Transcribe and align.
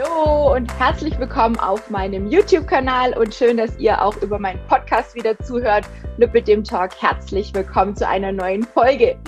Hallo 0.00 0.54
und 0.54 0.72
herzlich 0.78 1.18
willkommen 1.18 1.58
auf 1.58 1.90
meinem 1.90 2.26
YouTube-Kanal 2.30 3.16
und 3.18 3.34
schön, 3.34 3.56
dass 3.56 3.76
ihr 3.78 4.00
auch 4.02 4.16
über 4.22 4.38
meinen 4.38 4.60
Podcast 4.66 5.14
wieder 5.14 5.38
zuhört. 5.40 5.84
Lüppe 6.16 6.42
dem 6.42 6.64
Talk, 6.64 6.92
herzlich 7.00 7.52
willkommen 7.54 7.94
zu 7.94 8.06
einer 8.06 8.32
neuen 8.32 8.62
Folge. 8.62 9.18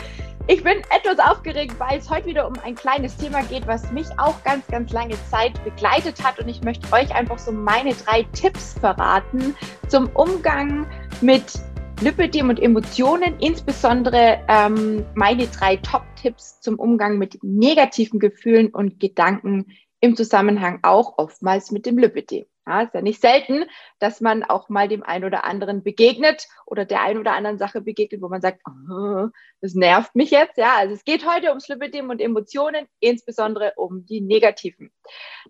Ich 0.47 0.63
bin 0.63 0.79
etwas 0.91 1.19
aufgeregt, 1.19 1.75
weil 1.79 1.99
es 1.99 2.09
heute 2.09 2.27
wieder 2.27 2.47
um 2.47 2.55
ein 2.65 2.75
kleines 2.75 3.17
Thema 3.17 3.43
geht, 3.43 3.67
was 3.67 3.91
mich 3.93 4.07
auch 4.19 4.43
ganz, 4.45 4.67
ganz 4.69 4.93
lange 4.93 5.17
Zeit 5.31 5.63
begleitet 5.65 6.23
hat. 6.25 6.39
Und 6.39 6.49
ich 6.49 6.63
möchte 6.63 6.91
euch 6.93 7.15
einfach 7.15 7.39
so 7.39 7.53
meine 7.53 7.93
drei 7.95 8.23
Tipps 8.33 8.75
verraten 8.79 9.55
zum 9.89 10.09
Umgang 10.15 10.87
mit 11.21 11.53
Lipidem 12.01 12.49
und 12.49 12.61
Emotionen, 12.61 13.35
insbesondere 13.41 14.39
ähm, 14.49 15.05
meine 15.15 15.47
drei 15.49 15.77
Top-Tipps 15.77 16.61
zum 16.61 16.79
Umgang 16.79 17.19
mit 17.19 17.39
negativen 17.43 18.19
Gefühlen 18.19 18.69
und 18.71 19.01
Gedanken 19.01 19.67
im 20.03 20.17
Zusammenhang 20.17 20.81
auch 20.83 21.17
oftmals 21.17 21.71
mit 21.71 21.87
dem 21.87 21.97
Lipidem. 21.97 22.45
Ja, 22.67 22.83
ist 22.83 22.95
ja 22.95 23.03
nicht 23.03 23.21
selten, 23.21 23.65
dass 23.99 24.21
man 24.21 24.43
auch 24.45 24.69
mal 24.69 24.89
dem 24.89 25.03
einen 25.03 25.25
oder 25.25 25.45
anderen 25.45 25.83
begegnet 25.83 26.47
oder 26.67 26.85
der 26.85 27.03
einen 27.03 27.19
oder 27.19 27.35
anderen 27.35 27.59
Sache 27.59 27.81
begegnet, 27.81 28.21
wo 28.21 28.29
man 28.29 28.41
sagt, 28.41 28.63
oh, 28.69 29.29
das 29.61 29.75
nervt 29.75 30.15
mich 30.15 30.31
jetzt. 30.31 30.59
Ja, 30.59 30.77
also 30.77 30.95
es 30.95 31.05
geht 31.05 31.27
heute 31.27 31.49
ums 31.49 31.69
Lipidem 31.69 32.11
und 32.11 32.21
Emotionen, 32.21 32.87
insbesondere 33.01 33.75
um 33.77 34.05
die 34.05 34.21
negativen. 34.21 34.93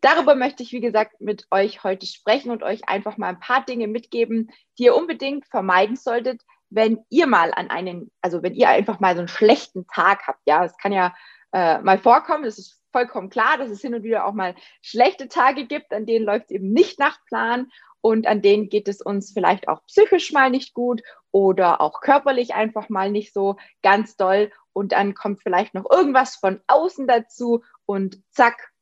Darüber 0.03 0.35
möchte 0.35 0.62
ich, 0.62 0.73
wie 0.73 0.81
gesagt, 0.81 1.21
mit 1.21 1.47
euch 1.51 1.83
heute 1.83 2.07
sprechen 2.07 2.51
und 2.51 2.62
euch 2.62 2.87
einfach 2.89 3.17
mal 3.17 3.29
ein 3.29 3.41
paar 3.41 3.65
Dinge 3.65 3.89
mitgeben, 3.89 4.51
die 4.79 4.84
ihr 4.84 4.97
unbedingt 4.97 5.47
vermeiden 5.47 5.97
solltet, 5.97 6.43
wenn 6.69 7.05
ihr 7.09 7.27
mal 7.27 7.53
an 7.55 7.71
einen, 7.71 8.11
also 8.21 8.43
wenn 8.43 8.55
ihr 8.55 8.69
einfach 8.69 9.01
mal 9.01 9.15
so 9.15 9.21
einen 9.21 9.29
schlechten 9.29 9.87
Tag 9.87 10.27
habt. 10.27 10.41
Ja, 10.47 10.65
es 10.65 10.77
kann 10.77 10.93
ja 10.93 11.15
äh, 11.53 11.79
mal 11.81 11.98
vorkommen, 11.98 12.45
das 12.45 12.59
ist 12.59 12.82
vollkommen 12.93 13.31
klar, 13.31 13.59
dass 13.59 13.71
es 13.71 13.81
hin 13.81 13.95
und 13.95 14.03
wieder 14.03 14.27
auch 14.27 14.35
mal 14.35 14.55
schlechte 14.81 15.29
Tage 15.29 15.67
gibt, 15.67 15.93
an 15.93 16.07
denen 16.07 16.25
läuft 16.25 16.47
es 16.47 16.51
eben 16.53 16.73
nicht 16.73 16.99
nach 16.99 17.25
Plan. 17.27 17.71
Und 18.01 18.27
an 18.27 18.43
denen 18.43 18.69
geht 18.69 18.89
es 18.89 19.01
uns 19.01 19.33
vielleicht 19.33 19.69
auch 19.69 19.84
psychisch 19.87 20.33
mal 20.33 20.51
nicht 20.51 20.75
gut 20.75 21.03
oder 21.31 21.81
auch 21.81 22.01
körperlich 22.01 22.53
einfach 22.53 22.89
mal 22.89 23.11
nicht 23.11 23.33
so 23.33 23.57
ganz 23.83 24.17
doll. 24.17 24.51
Und 24.73 24.93
dann 24.93 25.15
kommt 25.15 25.41
vielleicht 25.43 25.73
noch 25.75 25.89
irgendwas 25.89 26.34
von 26.34 26.61
außen 26.67 27.07
dazu. 27.07 27.62
Und 27.87 28.21
zack, 28.31 28.73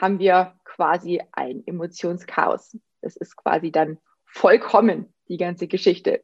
haben 0.00 0.18
wir 0.20 0.54
quasi 0.64 1.22
ein 1.32 1.66
Emotionschaos. 1.66 2.78
Das 3.00 3.16
ist 3.16 3.36
quasi 3.36 3.72
dann 3.72 3.98
vollkommen 4.26 5.12
die 5.28 5.36
ganze 5.36 5.66
Geschichte. 5.66 6.22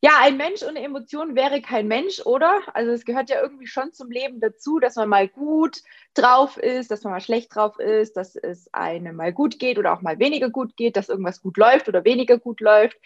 Ja, 0.00 0.12
ein 0.20 0.36
Mensch 0.36 0.62
ohne 0.62 0.82
Emotionen 0.82 1.34
wäre 1.34 1.62
kein 1.62 1.88
Mensch, 1.88 2.20
oder? 2.26 2.60
Also 2.74 2.92
es 2.92 3.04
gehört 3.04 3.30
ja 3.30 3.40
irgendwie 3.40 3.66
schon 3.66 3.92
zum 3.92 4.10
Leben 4.10 4.40
dazu, 4.40 4.78
dass 4.78 4.96
man 4.96 5.08
mal 5.08 5.28
gut 5.28 5.82
drauf 6.14 6.56
ist, 6.58 6.90
dass 6.90 7.04
man 7.04 7.14
mal 7.14 7.20
schlecht 7.20 7.54
drauf 7.54 7.78
ist, 7.78 8.16
dass 8.16 8.36
es 8.36 8.72
einem 8.74 9.16
mal 9.16 9.32
gut 9.32 9.58
geht 9.58 9.78
oder 9.78 9.92
auch 9.94 10.02
mal 10.02 10.18
weniger 10.18 10.50
gut 10.50 10.76
geht, 10.76 10.96
dass 10.96 11.08
irgendwas 11.08 11.40
gut 11.40 11.56
läuft 11.56 11.88
oder 11.88 12.04
weniger 12.04 12.38
gut 12.38 12.60
läuft. 12.60 12.98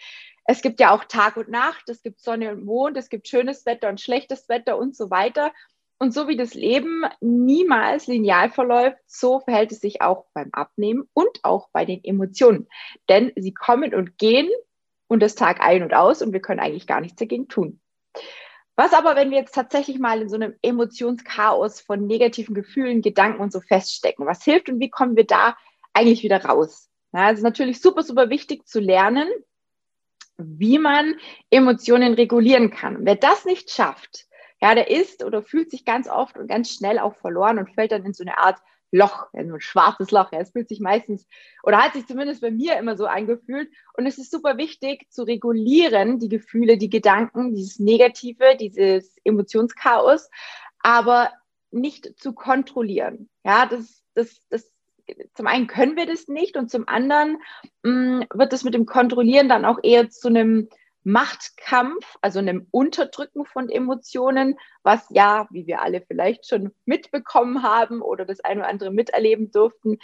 Es 0.45 0.61
gibt 0.61 0.79
ja 0.79 0.91
auch 0.91 1.05
Tag 1.05 1.37
und 1.37 1.49
Nacht, 1.49 1.89
es 1.89 2.01
gibt 2.01 2.21
Sonne 2.21 2.51
und 2.51 2.65
Mond, 2.65 2.97
es 2.97 3.09
gibt 3.09 3.27
schönes 3.27 3.65
Wetter 3.65 3.87
und 3.87 4.01
schlechtes 4.01 4.49
Wetter 4.49 4.77
und 4.77 4.95
so 4.95 5.09
weiter. 5.09 5.53
Und 5.99 6.13
so 6.13 6.29
wie 6.29 6.37
das 6.37 6.53
Leben 6.53 7.03
niemals 7.19 8.07
lineal 8.07 8.49
verläuft, 8.49 8.97
so 9.05 9.41
verhält 9.41 9.73
es 9.73 9.81
sich 9.81 10.01
auch 10.01 10.25
beim 10.33 10.49
Abnehmen 10.53 11.09
und 11.13 11.43
auch 11.43 11.69
bei 11.73 11.83
den 11.83 12.01
Emotionen. 12.03 12.67
Denn 13.09 13.33
sie 13.35 13.53
kommen 13.53 13.93
und 13.93 14.17
gehen 14.17 14.49
und 15.09 15.19
das 15.21 15.35
Tag 15.35 15.59
ein 15.59 15.83
und 15.83 15.93
aus 15.93 16.21
und 16.21 16.31
wir 16.31 16.39
können 16.39 16.61
eigentlich 16.61 16.87
gar 16.87 17.01
nichts 17.01 17.17
dagegen 17.17 17.49
tun. 17.49 17.81
Was 18.77 18.93
aber, 18.93 19.17
wenn 19.17 19.31
wir 19.31 19.39
jetzt 19.39 19.55
tatsächlich 19.55 19.99
mal 19.99 20.21
in 20.21 20.29
so 20.29 20.35
einem 20.35 20.55
Emotionschaos 20.61 21.81
von 21.81 22.07
negativen 22.07 22.55
Gefühlen, 22.55 23.01
Gedanken 23.01 23.41
und 23.41 23.51
so 23.51 23.59
feststecken? 23.59 24.25
Was 24.25 24.45
hilft 24.45 24.69
und 24.69 24.79
wie 24.79 24.89
kommen 24.89 25.17
wir 25.17 25.25
da 25.25 25.57
eigentlich 25.91 26.23
wieder 26.23 26.45
raus? 26.45 26.89
Ja, 27.11 27.31
es 27.31 27.39
ist 27.39 27.43
natürlich 27.43 27.81
super, 27.81 28.03
super 28.03 28.29
wichtig 28.29 28.67
zu 28.67 28.79
lernen, 28.79 29.27
wie 30.37 30.77
man 30.77 31.15
Emotionen 31.49 32.13
regulieren 32.13 32.69
kann. 32.69 32.99
Wer 33.01 33.15
das 33.15 33.43
nicht 33.43 33.71
schafft, 33.71 34.27
ja, 34.61 34.75
der 34.75 34.89
ist 34.89 35.23
oder 35.25 35.41
fühlt 35.41 35.71
sich 35.71 35.83
ganz 35.83 36.07
oft 36.07 36.37
und 36.37 36.47
ganz 36.47 36.71
schnell 36.71 36.99
auch 36.99 37.15
verloren 37.15 37.57
und 37.57 37.73
fällt 37.73 37.91
dann 37.91 38.05
in 38.05 38.13
so 38.13 38.23
eine 38.23 38.37
Art 38.37 38.59
Loch, 38.91 39.27
also 39.33 39.53
ein 39.53 39.61
schwarzes 39.61 40.11
Loch. 40.11 40.31
Ja, 40.31 40.39
es 40.39 40.51
fühlt 40.51 40.67
sich 40.67 40.79
meistens 40.79 41.27
oder 41.63 41.77
hat 41.77 41.93
sich 41.93 42.07
zumindest 42.07 42.41
bei 42.41 42.51
mir 42.51 42.77
immer 42.77 42.97
so 42.97 43.05
angefühlt. 43.05 43.69
Und 43.93 44.05
es 44.05 44.17
ist 44.17 44.31
super 44.31 44.57
wichtig 44.57 45.07
zu 45.11 45.23
regulieren, 45.23 46.19
die 46.19 46.29
Gefühle, 46.29 46.77
die 46.77 46.89
Gedanken, 46.89 47.53
dieses 47.53 47.79
Negative, 47.79 48.55
dieses 48.59 49.15
Emotionschaos, 49.23 50.29
aber 50.79 51.31
nicht 51.71 52.19
zu 52.19 52.33
kontrollieren. 52.33 53.29
Ja, 53.43 53.65
das, 53.65 54.03
das, 54.15 54.41
das, 54.49 54.71
zum 55.33 55.47
einen 55.47 55.67
können 55.67 55.95
wir 55.95 56.05
das 56.05 56.27
nicht 56.27 56.57
und 56.57 56.69
zum 56.69 56.87
anderen 56.87 57.37
mh, 57.83 57.91
mm, 57.91 58.25
wird 58.33 58.53
das 58.53 58.63
mit 58.63 58.73
dem 58.73 58.85
Kontrollieren 58.85 59.49
dann 59.49 59.65
auch 59.65 59.79
eher 59.83 60.09
zu 60.09 60.27
einem 60.29 60.69
Machtkampf, 61.03 62.17
also 62.21 62.39
einem 62.39 62.67
Unterdrücken 62.71 63.45
von 63.45 63.69
Emotionen, 63.69 64.57
was 64.83 65.05
ja, 65.09 65.47
wie 65.51 65.65
wir 65.67 65.81
alle 65.81 66.01
vielleicht 66.01 66.47
schon 66.47 66.71
mitbekommen 66.85 67.63
haben 67.63 68.01
oder 68.01 68.25
das 68.25 68.41
eine 68.41 68.61
oder 68.61 68.69
andere 68.69 68.91
miterleben 68.91 69.51
durften, 69.51 69.97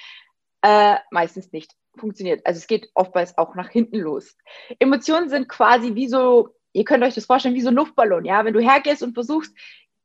äh, 0.61 0.95
meistens 1.11 1.51
nicht 1.51 1.73
funktioniert. 1.97 2.45
Also 2.45 2.59
es 2.59 2.67
geht 2.67 2.89
oftmals 2.93 3.37
auch 3.37 3.55
nach 3.55 3.69
hinten 3.69 3.97
los. 3.97 4.37
Emotionen 4.79 5.29
sind 5.29 5.49
quasi 5.49 5.95
wie 5.95 6.07
so, 6.07 6.49
ihr 6.73 6.85
könnt 6.85 7.03
euch 7.03 7.15
das 7.15 7.25
vorstellen, 7.25 7.55
wie 7.55 7.61
so 7.61 7.69
ein 7.69 7.75
Luftballon. 7.75 8.25
Ja, 8.25 8.45
wenn 8.45 8.53
du 8.53 8.59
hergehst 8.59 9.03
und 9.03 9.13
versuchst, 9.13 9.55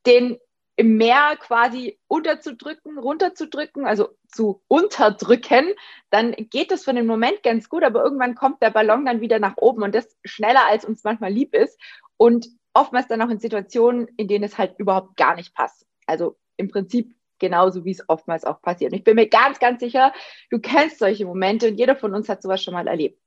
den 0.06 0.38
im 0.80 0.96
Meer 0.96 1.36
quasi 1.38 2.00
unterzudrücken, 2.08 2.96
runterzudrücken, 2.96 3.84
also 3.84 4.08
zu 4.28 4.62
unterdrücken, 4.66 5.74
dann 6.08 6.32
geht 6.32 6.70
das 6.70 6.84
für 6.84 6.94
den 6.94 7.04
Moment 7.04 7.42
ganz 7.42 7.68
gut, 7.68 7.84
aber 7.84 8.02
irgendwann 8.02 8.34
kommt 8.34 8.62
der 8.62 8.70
Ballon 8.70 9.04
dann 9.04 9.20
wieder 9.20 9.38
nach 9.40 9.58
oben 9.58 9.82
und 9.82 9.94
das 9.94 10.16
schneller, 10.24 10.64
als 10.66 10.86
uns 10.86 11.04
manchmal 11.04 11.34
lieb 11.34 11.54
ist 11.54 11.78
und 12.16 12.48
oftmals 12.72 13.08
dann 13.08 13.20
auch 13.20 13.28
in 13.28 13.40
Situationen, 13.40 14.08
in 14.16 14.26
denen 14.26 14.42
es 14.42 14.56
halt 14.56 14.78
überhaupt 14.78 15.18
gar 15.18 15.36
nicht 15.36 15.54
passt. 15.54 15.84
Also 16.06 16.38
im 16.56 16.70
Prinzip 16.70 17.14
genauso, 17.38 17.84
wie 17.84 17.90
es 17.90 18.08
oftmals 18.08 18.46
auch 18.46 18.62
passiert. 18.62 18.92
Und 18.92 18.98
ich 19.00 19.04
bin 19.04 19.16
mir 19.16 19.28
ganz, 19.28 19.58
ganz 19.58 19.80
sicher, 19.80 20.14
du 20.48 20.60
kennst 20.60 20.98
solche 20.98 21.26
Momente 21.26 21.68
und 21.68 21.76
jeder 21.76 21.94
von 21.94 22.14
uns 22.14 22.30
hat 22.30 22.40
sowas 22.40 22.62
schon 22.62 22.72
mal 22.72 22.88
erlebt. 22.88 23.20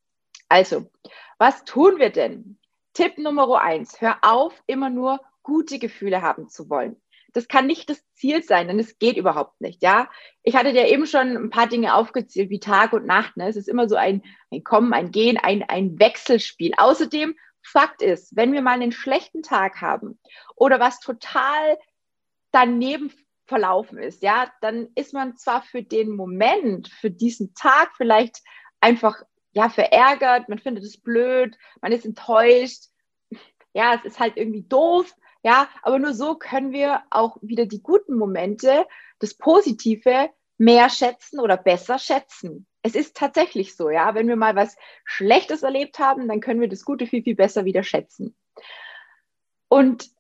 Also, 0.50 0.90
was 1.38 1.64
tun 1.66 2.00
wir 2.00 2.10
denn? 2.10 2.58
Tipp 2.94 3.20
Nummer 3.20 3.62
eins, 3.62 4.02
hör 4.02 4.18
auf, 4.24 4.60
immer 4.66 4.90
nur 4.90 5.20
gute 5.44 5.78
Gefühle 5.78 6.24
haben 6.24 6.50
zu 6.50 6.68
wollen 6.68 6.96
das 7.34 7.48
kann 7.48 7.68
nicht 7.68 7.90
das 7.90 8.04
Ziel 8.14 8.44
sein, 8.44 8.68
denn 8.68 8.80
es 8.80 9.00
geht 9.00 9.18
überhaupt 9.18 9.60
nicht, 9.60 9.82
ja. 9.82 10.10
Ich 10.44 10.56
hatte 10.56 10.70
ja 10.70 10.88
eben 10.88 11.06
schon 11.06 11.36
ein 11.36 11.50
paar 11.50 11.68
Dinge 11.68 11.96
aufgezählt, 11.96 12.50
wie 12.50 12.60
Tag 12.60 12.94
und 12.94 13.06
Nacht, 13.06 13.36
ne? 13.38 13.48
Es 13.48 13.56
ist 13.56 13.68
immer 13.68 13.90
so 13.90 13.96
ein, 13.96 14.24
ein 14.52 14.64
Kommen, 14.64 14.94
ein 14.94 15.12
Gehen, 15.12 15.38
ein, 15.38 15.64
ein 15.64 16.00
Wechselspiel. 16.00 16.74
Außerdem, 16.78 17.36
Fakt 17.66 18.02
ist, 18.02 18.36
wenn 18.36 18.52
wir 18.52 18.62
mal 18.62 18.74
einen 18.74 18.92
schlechten 18.92 19.42
Tag 19.42 19.82
haben 19.82 20.20
oder 20.56 20.80
was 20.80 21.00
total 21.00 21.78
daneben 22.52 23.12
verlaufen 23.46 23.98
ist, 23.98 24.22
ja, 24.22 24.52
dann 24.62 24.90
ist 24.96 25.14
man 25.14 25.38
zwar 25.38 25.64
für 25.64 25.82
den 25.82 26.16
Moment, 26.16 26.90
für 26.90 27.10
diesen 27.10 27.54
Tag 27.54 27.92
vielleicht 27.96 28.40
einfach, 28.82 29.24
ja, 29.54 29.70
verärgert, 29.70 30.50
man 30.50 30.60
findet 30.60 30.84
es 30.84 31.00
blöd, 31.00 31.58
man 31.82 31.92
ist 31.94 32.06
enttäuscht, 32.06 32.86
ja, 33.74 33.96
es 33.96 34.04
ist 34.04 34.20
halt 34.20 34.38
irgendwie 34.38 34.64
doof, 34.64 35.14
ja, 35.44 35.68
aber 35.82 36.00
nur 36.00 36.14
so 36.14 36.36
können 36.36 36.72
wir 36.72 37.04
auch 37.10 37.38
wieder 37.42 37.66
die 37.66 37.84
guten 37.84 38.16
Momente, 38.16 38.88
das 39.20 39.34
Positive 39.34 40.30
mehr 40.58 40.90
schätzen 40.90 41.40
oder 41.40 41.58
besser 41.58 42.00
schätzen. 42.00 42.66
Es 42.82 42.96
ist 42.96 43.18
tatsächlich 43.18 43.76
so, 43.76 43.90
ja. 43.90 44.16
Wenn 44.16 44.28
wir 44.28 44.36
mal 44.36 44.56
was 44.56 44.76
Schlechtes 45.04 45.64
erlebt 45.64 46.00
haben, 46.00 46.28
dann 46.28 46.40
können 46.40 46.62
wir 46.62 46.70
das 46.70 46.86
Gute 46.86 47.08
viel, 47.08 47.24
viel 47.24 47.36
besser 47.36 47.66
wieder 47.66 47.84
schätzen. 47.84 48.36
Und 49.68 50.13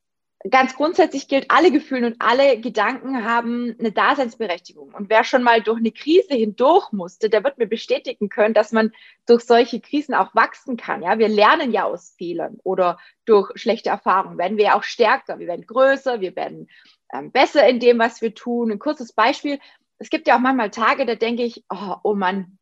ganz 0.50 0.76
grundsätzlich 0.76 1.28
gilt, 1.28 1.50
alle 1.50 1.72
Gefühle 1.72 2.08
und 2.08 2.16
alle 2.20 2.60
Gedanken 2.60 3.24
haben 3.24 3.76
eine 3.80 3.92
Daseinsberechtigung. 3.92 4.94
Und 4.94 5.10
wer 5.10 5.24
schon 5.24 5.44
mal 5.44 5.62
durch 5.62 5.80
eine 5.80 5.92
Krise 5.92 6.34
hindurch 6.34 6.92
musste, 6.92 7.30
der 7.30 7.44
wird 7.44 7.58
mir 7.58 7.68
bestätigen 7.68 8.30
können, 8.30 8.54
dass 8.54 8.72
man 8.72 8.92
durch 9.26 9.44
solche 9.44 9.80
Krisen 9.80 10.14
auch 10.14 10.36
wachsen 10.36 10.76
kann. 10.76 11.02
Ja, 11.02 11.18
wir 11.18 11.30
lernen 11.30 11.72
ja 11.72 11.86
aus 11.86 12.14
Fehlern 12.18 12.58
oder 12.64 12.98
durch 13.26 13.52
schlechte 13.56 13.90
Erfahrungen 13.90 14.38
werden 14.38 14.58
wir 14.58 14.66
ja 14.66 14.78
auch 14.78 14.84
stärker, 14.84 15.40
wir 15.40 15.48
werden 15.48 15.66
größer, 15.66 16.20
wir 16.20 16.36
werden 16.36 16.68
ähm, 17.14 17.32
besser 17.32 17.68
in 17.68 17.80
dem, 17.80 18.00
was 18.00 18.22
wir 18.22 18.34
tun. 18.36 18.72
Ein 18.72 18.80
kurzes 18.80 19.14
Beispiel. 19.14 19.60
Es 19.98 20.10
gibt 20.10 20.28
ja 20.28 20.36
auch 20.36 20.42
manchmal 20.42 20.72
Tage, 20.72 21.06
da 21.06 21.16
denke 21.16 21.44
ich, 21.44 21.64
oh, 21.70 21.96
oh 22.04 22.16
Mann, 22.16 22.58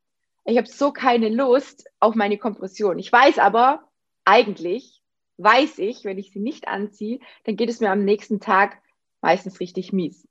ich 0.46 0.58
habe 0.58 0.68
so 0.68 0.92
keine 0.92 1.30
Lust 1.30 1.90
auf 2.00 2.14
meine 2.14 2.38
Kompression. 2.38 3.00
Ich 3.00 3.12
weiß 3.12 3.40
aber 3.40 3.88
eigentlich, 4.24 5.01
weiß 5.38 5.80
ich, 5.80 6.04
wenn 6.04 6.18
ich 6.18 6.32
sie 6.32 6.40
nicht 6.40 6.68
anziehe, 6.68 7.20
dann 7.46 7.56
geht 7.56 7.70
es 7.70 7.80
mir 7.80 7.92
am 7.92 8.04
nächsten 8.04 8.40
Tag 8.40 8.82
meistens 9.22 9.60
richtig 9.60 9.94
mies. 9.94 10.28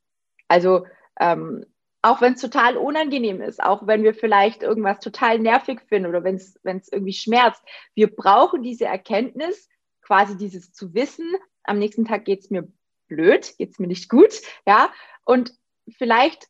Also 0.49 0.87
ähm, 1.19 1.65
auch 2.03 2.21
wenn 2.21 2.35
es 2.35 2.41
total 2.41 2.77
unangenehm 2.77 3.43
ist, 3.43 3.63
auch 3.63 3.87
wenn 3.87 4.03
wir 4.03 4.15
vielleicht 4.15 4.63
irgendwas 4.63 5.01
total 5.01 5.39
nervig 5.39 5.83
finden 5.89 6.09
oder 6.09 6.25
wenn 6.25 6.37
es 6.37 6.59
irgendwie 6.65 7.13
schmerzt, 7.13 7.63
wir 7.95 8.15
brauchen 8.15 8.63
diese 8.63 8.87
Erkenntnis, 8.87 9.69
quasi 10.01 10.37
dieses 10.37 10.73
zu 10.73 10.95
wissen, 10.95 11.35
am 11.63 11.79
nächsten 11.79 12.05
Tag 12.05 12.25
geht 12.25 12.41
es 12.41 12.51
mir 12.51 12.67
blöd, 13.07 13.57
geht 13.59 13.73
es 13.73 13.79
mir 13.79 13.87
nicht 13.87 14.09
gut, 14.09 14.41
ja, 14.67 14.91
und 15.25 15.53
vielleicht 15.91 16.49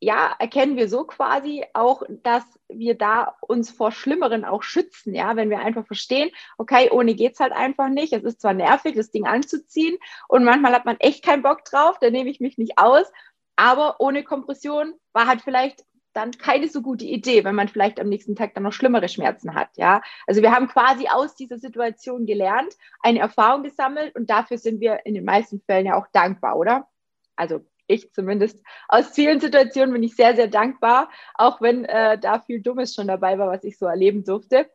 ja, 0.00 0.34
erkennen 0.38 0.76
wir 0.76 0.88
so 0.88 1.04
quasi 1.04 1.64
auch, 1.72 2.02
dass 2.22 2.44
wir 2.68 2.96
da 2.96 3.36
uns 3.40 3.70
vor 3.70 3.92
Schlimmeren 3.92 4.44
auch 4.44 4.62
schützen, 4.62 5.14
ja, 5.14 5.36
wenn 5.36 5.48
wir 5.48 5.60
einfach 5.60 5.86
verstehen, 5.86 6.30
okay, 6.58 6.90
ohne 6.90 7.14
geht's 7.14 7.40
halt 7.40 7.52
einfach 7.52 7.88
nicht. 7.88 8.12
Es 8.12 8.24
ist 8.24 8.40
zwar 8.40 8.52
nervig, 8.52 8.94
das 8.94 9.10
Ding 9.10 9.26
anzuziehen 9.26 9.96
und 10.28 10.44
manchmal 10.44 10.74
hat 10.74 10.84
man 10.84 10.96
echt 10.98 11.24
keinen 11.24 11.42
Bock 11.42 11.64
drauf, 11.64 11.98
da 11.98 12.10
nehme 12.10 12.30
ich 12.30 12.40
mich 12.40 12.58
nicht 12.58 12.78
aus, 12.78 13.10
aber 13.56 13.96
ohne 14.00 14.22
Kompression 14.22 14.94
war 15.12 15.26
halt 15.26 15.40
vielleicht 15.40 15.84
dann 16.12 16.30
keine 16.32 16.68
so 16.68 16.82
gute 16.82 17.04
Idee, 17.04 17.44
wenn 17.44 17.54
man 17.54 17.68
vielleicht 17.68 18.00
am 18.00 18.08
nächsten 18.08 18.36
Tag 18.36 18.54
dann 18.54 18.62
noch 18.62 18.72
schlimmere 18.72 19.08
Schmerzen 19.08 19.54
hat, 19.54 19.68
ja. 19.76 20.02
Also 20.26 20.42
wir 20.42 20.52
haben 20.52 20.68
quasi 20.68 21.08
aus 21.08 21.36
dieser 21.36 21.58
Situation 21.58 22.26
gelernt, 22.26 22.74
eine 23.00 23.20
Erfahrung 23.20 23.62
gesammelt 23.62 24.14
und 24.14 24.28
dafür 24.28 24.58
sind 24.58 24.80
wir 24.80 25.06
in 25.06 25.14
den 25.14 25.24
meisten 25.24 25.60
Fällen 25.60 25.86
ja 25.86 25.96
auch 25.96 26.06
dankbar, 26.12 26.56
oder? 26.56 26.88
Also 27.34 27.64
ich 27.86 28.12
zumindest 28.12 28.62
aus 28.88 29.10
vielen 29.10 29.40
Situationen 29.40 29.92
bin 29.92 30.02
ich 30.02 30.16
sehr, 30.16 30.36
sehr 30.36 30.48
dankbar, 30.48 31.10
auch 31.34 31.60
wenn 31.60 31.84
äh, 31.84 32.18
da 32.18 32.40
viel 32.40 32.62
Dummes 32.62 32.94
schon 32.94 33.08
dabei 33.08 33.38
war, 33.38 33.48
was 33.48 33.64
ich 33.64 33.78
so 33.78 33.86
erleben 33.86 34.24
durfte. 34.24 34.70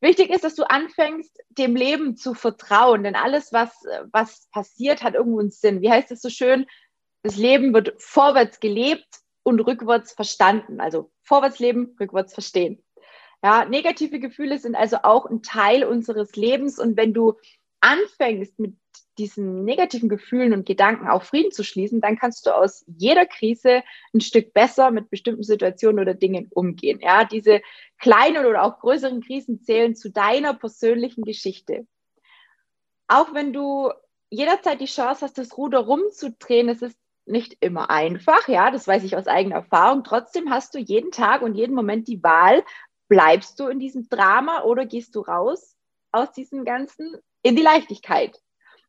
Wichtig 0.00 0.30
ist, 0.30 0.44
dass 0.44 0.54
du 0.54 0.64
anfängst, 0.64 1.42
dem 1.48 1.76
Leben 1.76 2.16
zu 2.16 2.34
vertrauen, 2.34 3.04
denn 3.04 3.16
alles, 3.16 3.52
was, 3.52 3.70
was 4.12 4.48
passiert, 4.50 5.02
hat 5.02 5.14
irgendwo 5.14 5.40
einen 5.40 5.50
Sinn. 5.50 5.80
Wie 5.80 5.90
heißt 5.90 6.10
es 6.10 6.20
so 6.20 6.28
schön? 6.28 6.66
Das 7.22 7.36
Leben 7.36 7.72
wird 7.72 7.94
vorwärts 7.98 8.60
gelebt 8.60 9.08
und 9.44 9.60
rückwärts 9.60 10.12
verstanden. 10.12 10.80
Also 10.80 11.10
vorwärts 11.22 11.58
leben, 11.58 11.96
rückwärts 11.98 12.34
verstehen. 12.34 12.84
Ja, 13.42 13.64
negative 13.64 14.20
Gefühle 14.20 14.58
sind 14.58 14.74
also 14.74 14.98
auch 15.02 15.26
ein 15.26 15.42
Teil 15.42 15.84
unseres 15.84 16.36
Lebens 16.36 16.78
und 16.78 16.96
wenn 16.96 17.14
du 17.14 17.34
anfängst, 17.80 18.58
mit 18.58 18.76
diesen 19.18 19.64
negativen 19.64 20.08
Gefühlen 20.08 20.52
und 20.52 20.66
Gedanken 20.66 21.08
auch 21.08 21.22
Frieden 21.22 21.52
zu 21.52 21.62
schließen, 21.62 22.00
dann 22.00 22.18
kannst 22.18 22.46
du 22.46 22.54
aus 22.54 22.84
jeder 22.86 23.26
Krise 23.26 23.82
ein 24.12 24.20
Stück 24.20 24.52
besser 24.52 24.90
mit 24.90 25.10
bestimmten 25.10 25.42
Situationen 25.42 26.00
oder 26.00 26.14
Dingen 26.14 26.48
umgehen. 26.50 27.00
Ja, 27.00 27.24
diese 27.24 27.60
kleinen 27.98 28.46
oder 28.46 28.64
auch 28.64 28.80
größeren 28.80 29.22
Krisen 29.22 29.62
zählen 29.62 29.94
zu 29.94 30.10
deiner 30.10 30.54
persönlichen 30.54 31.24
Geschichte. 31.24 31.86
Auch 33.06 33.34
wenn 33.34 33.52
du 33.52 33.90
jederzeit 34.30 34.80
die 34.80 34.86
Chance 34.86 35.22
hast, 35.22 35.38
das 35.38 35.56
Ruder 35.56 35.80
rumzudrehen, 35.80 36.68
es 36.68 36.82
ist 36.82 36.98
nicht 37.26 37.56
immer 37.60 37.90
einfach, 37.90 38.48
ja, 38.48 38.70
das 38.70 38.86
weiß 38.86 39.04
ich 39.04 39.16
aus 39.16 39.26
eigener 39.26 39.56
Erfahrung. 39.56 40.04
Trotzdem 40.04 40.50
hast 40.50 40.74
du 40.74 40.78
jeden 40.78 41.10
Tag 41.10 41.42
und 41.42 41.54
jeden 41.54 41.74
Moment 41.74 42.08
die 42.08 42.22
Wahl, 42.22 42.64
bleibst 43.08 43.60
du 43.60 43.68
in 43.68 43.78
diesem 43.78 44.08
Drama 44.08 44.62
oder 44.62 44.86
gehst 44.86 45.14
du 45.14 45.20
raus 45.20 45.76
aus 46.12 46.32
diesem 46.32 46.64
Ganzen 46.64 47.16
in 47.42 47.56
die 47.56 47.62
Leichtigkeit 47.62 48.40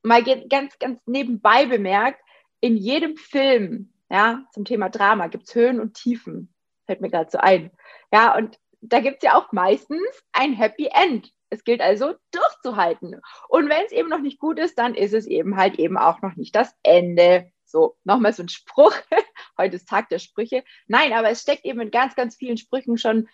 mal 0.05 0.23
ganz, 0.23 0.77
ganz 0.79 1.01
nebenbei 1.05 1.65
bemerkt, 1.65 2.21
in 2.61 2.77
jedem 2.77 3.17
Film, 3.17 3.93
ja, 4.09 4.45
zum 4.53 4.65
Thema 4.65 4.89
Drama 4.89 5.27
gibt 5.27 5.47
es 5.47 5.55
Höhen 5.55 5.79
und 5.79 5.95
Tiefen. 5.95 6.53
Fällt 6.85 7.01
mir 7.01 7.09
gerade 7.09 7.29
so 7.31 7.39
ein. 7.39 7.71
Ja, 8.13 8.35
und 8.35 8.59
da 8.81 8.99
gibt 8.99 9.17
es 9.17 9.23
ja 9.23 9.35
auch 9.35 9.51
meistens 9.51 9.99
ein 10.31 10.53
Happy 10.53 10.89
End. 10.93 11.31
Es 11.49 11.63
gilt 11.63 11.81
also 11.81 12.15
durchzuhalten. 12.31 13.21
Und 13.49 13.69
wenn 13.69 13.85
es 13.85 13.91
eben 13.91 14.09
noch 14.09 14.19
nicht 14.19 14.39
gut 14.39 14.59
ist, 14.59 14.77
dann 14.77 14.95
ist 14.95 15.13
es 15.13 15.25
eben 15.25 15.57
halt 15.57 15.79
eben 15.79 15.97
auch 15.97 16.21
noch 16.21 16.35
nicht 16.35 16.55
das 16.55 16.75
Ende. 16.83 17.51
So, 17.65 17.97
nochmal 18.03 18.33
so 18.33 18.43
ein 18.43 18.49
Spruch. 18.49 18.93
Heute 19.57 19.75
ist 19.75 19.89
Tag 19.89 20.09
der 20.09 20.19
Sprüche. 20.19 20.63
Nein, 20.87 21.13
aber 21.13 21.29
es 21.29 21.41
steckt 21.41 21.65
eben 21.65 21.81
in 21.81 21.91
ganz, 21.91 22.15
ganz 22.15 22.35
vielen 22.35 22.57
Sprüchen 22.57 22.97
schon 22.97 23.27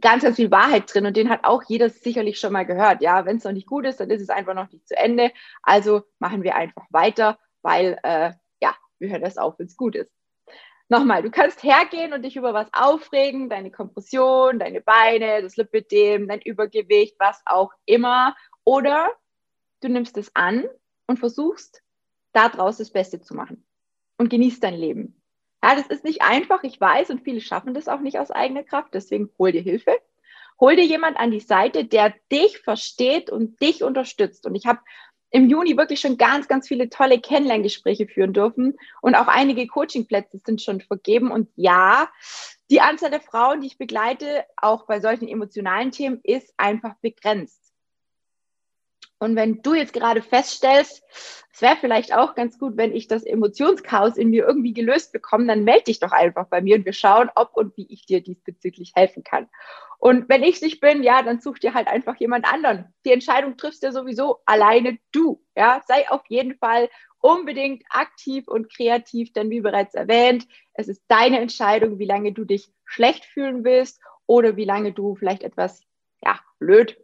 ganz, 0.00 0.22
ganz 0.22 0.36
viel 0.36 0.50
Wahrheit 0.50 0.92
drin 0.92 1.06
und 1.06 1.16
den 1.16 1.28
hat 1.28 1.44
auch 1.44 1.62
jeder 1.66 1.90
sicherlich 1.90 2.38
schon 2.38 2.52
mal 2.52 2.64
gehört. 2.64 3.02
Ja, 3.02 3.24
wenn 3.24 3.38
es 3.38 3.44
noch 3.44 3.52
nicht 3.52 3.66
gut 3.66 3.84
ist, 3.86 4.00
dann 4.00 4.10
ist 4.10 4.22
es 4.22 4.28
einfach 4.28 4.54
noch 4.54 4.70
nicht 4.70 4.86
zu 4.86 4.96
Ende. 4.96 5.32
Also 5.62 6.02
machen 6.18 6.42
wir 6.42 6.54
einfach 6.54 6.86
weiter, 6.90 7.38
weil 7.62 7.98
äh, 8.02 8.32
ja, 8.60 8.74
wir 8.98 9.10
hören 9.10 9.22
das 9.22 9.38
auf, 9.38 9.58
wenn 9.58 9.66
es 9.66 9.76
gut 9.76 9.96
ist. 9.96 10.10
Nochmal, 10.88 11.22
du 11.22 11.30
kannst 11.30 11.62
hergehen 11.62 12.12
und 12.12 12.22
dich 12.22 12.36
über 12.36 12.52
was 12.52 12.68
aufregen, 12.72 13.48
deine 13.48 13.70
Kompression, 13.70 14.58
deine 14.58 14.82
Beine, 14.82 15.40
das 15.40 15.56
Lipidem, 15.56 16.28
dein 16.28 16.42
Übergewicht, 16.42 17.16
was 17.18 17.40
auch 17.46 17.72
immer. 17.86 18.36
Oder 18.64 19.10
du 19.80 19.88
nimmst 19.88 20.18
es 20.18 20.30
an 20.36 20.64
und 21.06 21.18
versuchst, 21.18 21.82
daraus 22.32 22.76
das 22.76 22.90
Beste 22.90 23.20
zu 23.20 23.34
machen 23.34 23.64
und 24.18 24.28
genießt 24.28 24.62
dein 24.62 24.74
Leben. 24.74 25.21
Ja, 25.62 25.76
das 25.76 25.86
ist 25.86 26.04
nicht 26.04 26.22
einfach, 26.22 26.64
ich 26.64 26.80
weiß, 26.80 27.10
und 27.10 27.22
viele 27.22 27.40
schaffen 27.40 27.72
das 27.72 27.86
auch 27.88 28.00
nicht 28.00 28.18
aus 28.18 28.30
eigener 28.30 28.64
Kraft. 28.64 28.94
Deswegen 28.94 29.30
hol 29.38 29.52
dir 29.52 29.62
Hilfe. 29.62 29.92
Hol 30.60 30.76
dir 30.76 30.84
jemand 30.84 31.16
an 31.18 31.30
die 31.30 31.40
Seite, 31.40 31.84
der 31.84 32.14
dich 32.30 32.58
versteht 32.58 33.30
und 33.30 33.60
dich 33.60 33.82
unterstützt. 33.82 34.46
Und 34.46 34.54
ich 34.54 34.66
habe 34.66 34.80
im 35.30 35.48
Juni 35.48 35.76
wirklich 35.76 36.00
schon 36.00 36.18
ganz, 36.18 36.46
ganz 36.46 36.68
viele 36.68 36.90
tolle 36.90 37.20
Kennenlerngespräche 37.20 38.06
führen 38.06 38.34
dürfen 38.34 38.76
und 39.00 39.14
auch 39.14 39.28
einige 39.28 39.66
Coachingplätze 39.66 40.38
sind 40.44 40.60
schon 40.60 40.80
vergeben. 40.80 41.30
Und 41.30 41.48
ja, 41.56 42.10
die 42.70 42.80
Anzahl 42.80 43.10
der 43.10 43.20
Frauen, 43.20 43.60
die 43.60 43.68
ich 43.68 43.78
begleite, 43.78 44.44
auch 44.56 44.86
bei 44.86 45.00
solchen 45.00 45.28
emotionalen 45.28 45.90
Themen, 45.90 46.20
ist 46.22 46.52
einfach 46.58 46.94
begrenzt. 47.00 47.61
Und 49.22 49.36
wenn 49.36 49.62
du 49.62 49.74
jetzt 49.74 49.92
gerade 49.92 50.20
feststellst, 50.20 51.04
es 51.52 51.62
wäre 51.62 51.76
vielleicht 51.76 52.12
auch 52.12 52.34
ganz 52.34 52.58
gut, 52.58 52.76
wenn 52.76 52.92
ich 52.92 53.06
das 53.06 53.22
Emotionschaos 53.22 54.16
in 54.16 54.30
mir 54.30 54.44
irgendwie 54.44 54.72
gelöst 54.72 55.12
bekomme, 55.12 55.46
dann 55.46 55.62
melde 55.62 55.84
dich 55.84 56.00
doch 56.00 56.10
einfach 56.10 56.48
bei 56.48 56.60
mir 56.60 56.74
und 56.74 56.84
wir 56.84 56.92
schauen, 56.92 57.30
ob 57.36 57.56
und 57.56 57.76
wie 57.76 57.86
ich 57.88 58.04
dir 58.04 58.20
diesbezüglich 58.20 58.94
helfen 58.96 59.22
kann. 59.22 59.48
Und 60.00 60.28
wenn 60.28 60.42
ich 60.42 60.60
nicht 60.60 60.80
bin, 60.80 61.04
ja, 61.04 61.22
dann 61.22 61.40
such 61.40 61.60
dir 61.60 61.72
halt 61.72 61.86
einfach 61.86 62.16
jemand 62.16 62.52
anderen. 62.52 62.92
Die 63.04 63.12
Entscheidung 63.12 63.56
triffst 63.56 63.84
ja 63.84 63.92
sowieso 63.92 64.40
alleine 64.44 64.98
du. 65.12 65.40
Ja, 65.54 65.80
sei 65.86 66.10
auf 66.10 66.22
jeden 66.26 66.56
Fall 66.56 66.88
unbedingt 67.20 67.84
aktiv 67.90 68.48
und 68.48 68.74
kreativ, 68.74 69.32
denn 69.32 69.50
wie 69.50 69.60
bereits 69.60 69.94
erwähnt, 69.94 70.48
es 70.74 70.88
ist 70.88 71.00
deine 71.06 71.38
Entscheidung, 71.38 72.00
wie 72.00 72.06
lange 72.06 72.32
du 72.32 72.44
dich 72.44 72.72
schlecht 72.84 73.24
fühlen 73.24 73.62
willst 73.62 74.00
oder 74.26 74.56
wie 74.56 74.64
lange 74.64 74.92
du 74.92 75.14
vielleicht 75.14 75.44
etwas 75.44 75.86
ja, 76.24 76.38
blöd, 76.58 76.96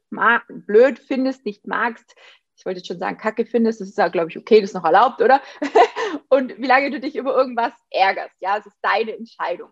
blöd 0.49 0.99
findest, 0.99 1.44
nicht 1.44 1.67
magst. 1.67 2.15
Ich 2.56 2.67
wollte 2.67 2.79
jetzt 2.79 2.88
schon 2.88 2.99
sagen, 2.99 3.19
Kacke 3.19 3.47
findest, 3.47 3.81
das 3.81 3.88
ist 3.88 3.99
ja, 3.99 4.09
glaube 4.09 4.31
ich, 4.31 4.38
okay, 4.38 4.61
das 4.61 4.70
ist 4.70 4.75
noch 4.75 4.85
erlaubt, 4.85 5.23
oder? 5.23 5.41
und 6.29 6.59
wie 6.59 6.67
lange 6.67 6.91
du 6.91 7.00
dich 7.00 7.17
über 7.17 7.37
irgendwas 7.37 7.73
ärgerst. 7.91 8.35
Ja, 8.41 8.59
es 8.59 8.67
ist 8.67 8.76
deine 8.82 9.17
Entscheidung. 9.17 9.70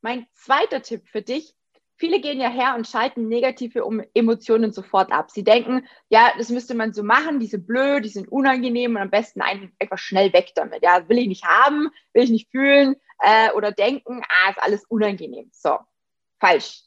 Mein 0.00 0.26
zweiter 0.32 0.82
Tipp 0.82 1.06
für 1.08 1.22
dich, 1.22 1.54
viele 1.96 2.20
gehen 2.20 2.40
ja 2.40 2.48
her 2.48 2.74
und 2.76 2.86
schalten 2.86 3.28
negative 3.28 3.82
Emotionen 4.14 4.72
sofort 4.72 5.12
ab. 5.12 5.30
Sie 5.30 5.44
denken, 5.44 5.86
ja, 6.08 6.32
das 6.36 6.48
müsste 6.48 6.74
man 6.74 6.92
so 6.92 7.02
machen, 7.02 7.40
die 7.40 7.46
sind 7.46 7.66
blöd, 7.66 8.04
die 8.04 8.10
sind 8.10 8.28
unangenehm 8.28 8.96
und 8.96 9.02
am 9.02 9.10
besten 9.10 9.40
einfach 9.40 9.98
schnell 9.98 10.32
weg 10.32 10.52
damit. 10.54 10.82
Ja, 10.82 11.08
will 11.08 11.18
ich 11.18 11.28
nicht 11.28 11.44
haben, 11.44 11.90
will 12.12 12.24
ich 12.24 12.30
nicht 12.30 12.50
fühlen 12.50 12.96
äh, 13.20 13.50
oder 13.52 13.72
denken, 13.72 14.22
ah, 14.28 14.50
ist 14.50 14.62
alles 14.62 14.84
unangenehm. 14.86 15.50
So, 15.52 15.78
falsch. 16.40 16.82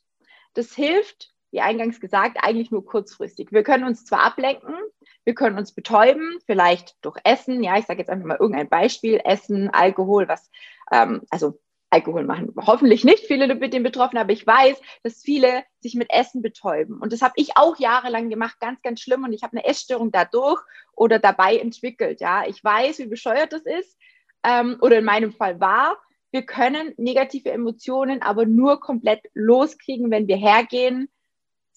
Das 0.54 0.74
hilft 0.74 1.32
wie 1.58 1.62
eingangs 1.62 2.00
gesagt, 2.00 2.38
eigentlich 2.42 2.70
nur 2.70 2.86
kurzfristig. 2.86 3.52
Wir 3.52 3.64
können 3.64 3.84
uns 3.84 4.06
zwar 4.06 4.24
ablenken, 4.24 4.76
wir 5.24 5.34
können 5.34 5.58
uns 5.58 5.74
betäuben, 5.74 6.38
vielleicht 6.46 6.96
durch 7.02 7.18
Essen, 7.24 7.64
ja, 7.64 7.80
ich 7.80 7.86
sage 7.88 8.00
jetzt 8.00 8.10
einfach 8.10 8.28
mal 8.28 8.38
irgendein 8.40 8.70
Beispiel, 8.70 9.20
Essen, 9.26 9.72
Alkohol, 9.72 10.28
was, 10.28 10.52
ähm, 10.92 11.24
also 11.32 11.60
Alkohol 11.90 12.26
machen 12.26 12.54
hoffentlich 12.62 13.04
nicht 13.04 13.26
viele 13.26 13.56
mit 13.56 13.74
dem 13.74 13.82
Betroffenen, 13.82 14.22
aber 14.22 14.34
ich 14.34 14.46
weiß, 14.46 14.80
dass 15.02 15.24
viele 15.24 15.64
sich 15.80 15.96
mit 15.96 16.12
Essen 16.12 16.44
betäuben. 16.44 17.00
Und 17.00 17.12
das 17.12 17.24
habe 17.24 17.34
ich 17.38 17.58
auch 17.58 17.80
jahrelang 17.80 18.30
gemacht, 18.30 18.60
ganz, 18.60 18.80
ganz 18.84 19.00
schlimm. 19.00 19.24
Und 19.24 19.34
ich 19.34 19.42
habe 19.42 19.58
eine 19.58 19.66
Essstörung 19.66 20.12
dadurch 20.12 20.62
oder 20.96 21.18
dabei 21.18 21.58
entwickelt. 21.58 22.22
Ja, 22.22 22.46
ich 22.46 22.64
weiß, 22.64 23.00
wie 23.00 23.08
bescheuert 23.08 23.52
das 23.52 23.64
ist 23.66 23.98
ähm, 24.44 24.78
oder 24.82 25.00
in 25.00 25.06
meinem 25.06 25.32
Fall 25.32 25.60
war. 25.60 25.98
Wir 26.32 26.44
können 26.44 26.94
negative 26.98 27.50
Emotionen 27.52 28.22
aber 28.22 28.46
nur 28.46 28.80
komplett 28.80 29.22
loskriegen, 29.34 30.12
wenn 30.12 30.28
wir 30.28 30.36
hergehen, 30.36 31.10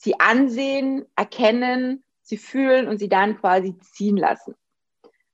sie 0.01 0.19
ansehen, 0.19 1.05
erkennen, 1.15 2.03
sie 2.23 2.39
fühlen 2.39 2.89
und 2.89 2.99
sie 2.99 3.11
dann 3.11 3.39
quasi 3.39 3.77
ziehen 3.79 4.17
lassen. 4.17 4.55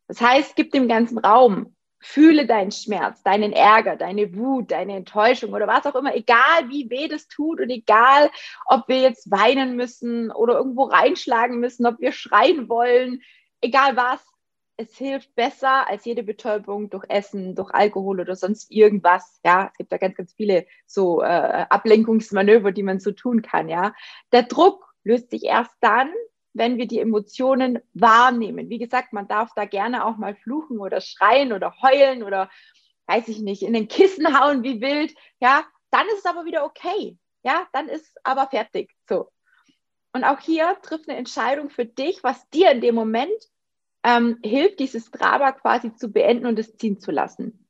Das 0.09 0.21
heißt, 0.21 0.57
gib 0.57 0.73
dem 0.73 0.89
ganzen 0.89 1.19
Raum. 1.19 1.73
Fühle 2.01 2.47
deinen 2.47 2.73
Schmerz, 2.73 3.23
deinen 3.23 3.53
Ärger, 3.53 3.97
deine 3.97 4.37
Wut, 4.37 4.71
deine 4.71 4.97
Enttäuschung 4.97 5.53
oder 5.53 5.67
was 5.67 5.87
auch 5.87 5.95
immer, 5.95 6.15
egal 6.15 6.69
wie 6.69 6.91
weh 6.91 7.09
das 7.09 7.27
tut 7.27 7.61
und 7.61 7.71
egal, 7.71 8.31
ob 8.67 8.87
wir 8.89 9.01
jetzt 9.01 9.31
weinen 9.31 9.77
müssen 9.77 10.31
oder 10.31 10.55
irgendwo 10.55 10.85
reinschlagen 10.85 11.59
müssen, 11.59 11.87
ob 11.87 11.99
wir 11.99 12.13
schreien 12.13 12.69
wollen, 12.69 13.23
egal 13.61 13.97
was, 13.97 14.21
es 14.77 14.97
hilft 14.97 15.35
besser 15.35 15.89
als 15.89 16.05
jede 16.05 16.23
Betäubung 16.23 16.91
durch 16.91 17.05
Essen, 17.09 17.55
durch 17.55 17.73
Alkohol 17.73 18.21
oder 18.21 18.37
sonst 18.37 18.71
irgendwas. 18.71 19.41
Ja, 19.45 19.69
es 19.73 19.79
gibt 19.79 19.91
da 19.91 19.97
ganz, 19.97 20.17
ganz 20.17 20.35
viele 20.35 20.67
so 20.87 21.23
äh, 21.23 21.67
Ablenkungsmanöver, 21.71 22.73
die 22.73 22.83
man 22.83 23.01
so 23.01 23.13
tun 23.13 23.43
kann. 23.43 23.69
Ja, 23.69 23.95
der 24.33 24.43
Druck 24.43 24.95
löst 25.03 25.31
sich 25.31 25.45
erst 25.45 25.75
dann, 25.81 26.11
wenn 26.53 26.77
wir 26.77 26.87
die 26.87 27.01
Emotionen 27.01 27.79
wahrnehmen. 27.95 28.69
Wie 28.69 28.79
gesagt, 28.79 29.13
man 29.13 29.29
darf 29.29 29.51
da 29.55 29.65
gerne 29.65 30.05
auch 30.05 30.17
mal 30.19 30.35
fluchen 30.35 30.79
oder 30.79 31.01
schreien 31.01 31.53
oder 31.53 31.75
heulen 31.83 32.23
oder 32.23 32.51
weiß 33.07 33.29
ich 33.29 33.41
nicht, 33.41 33.63
in 33.63 33.73
den 33.73 33.89
Kissen 33.89 34.39
hauen 34.39 34.63
wie 34.63 34.81
wild. 34.81 35.15
Ja, 35.41 35.65
dann 35.91 36.07
ist 36.09 36.19
es 36.19 36.27
aber 36.27 36.45
wieder 36.45 36.65
okay. 36.65 37.17
Ja, 37.43 37.67
dann 37.73 37.89
ist 37.89 38.19
aber 38.25 38.49
fertig. 38.49 38.95
So. 39.09 39.31
Und 40.13 40.25
auch 40.25 40.41
hier 40.41 40.77
trifft 40.83 41.09
eine 41.09 41.19
Entscheidung 41.19 41.71
für 41.71 41.85
dich, 41.87 42.25
was 42.25 42.49
dir 42.51 42.71
in 42.71 42.81
dem 42.81 42.95
Moment 42.95 43.31
ähm, 44.07 44.39
hilft, 44.45 44.79
dieses 44.79 45.11
Drama 45.11 45.51
quasi 45.51 45.93
zu 45.97 46.13
beenden 46.13 46.47
und 46.47 46.59
es 46.61 46.77
ziehen 46.77 47.01
zu 47.01 47.11
lassen. 47.11 47.67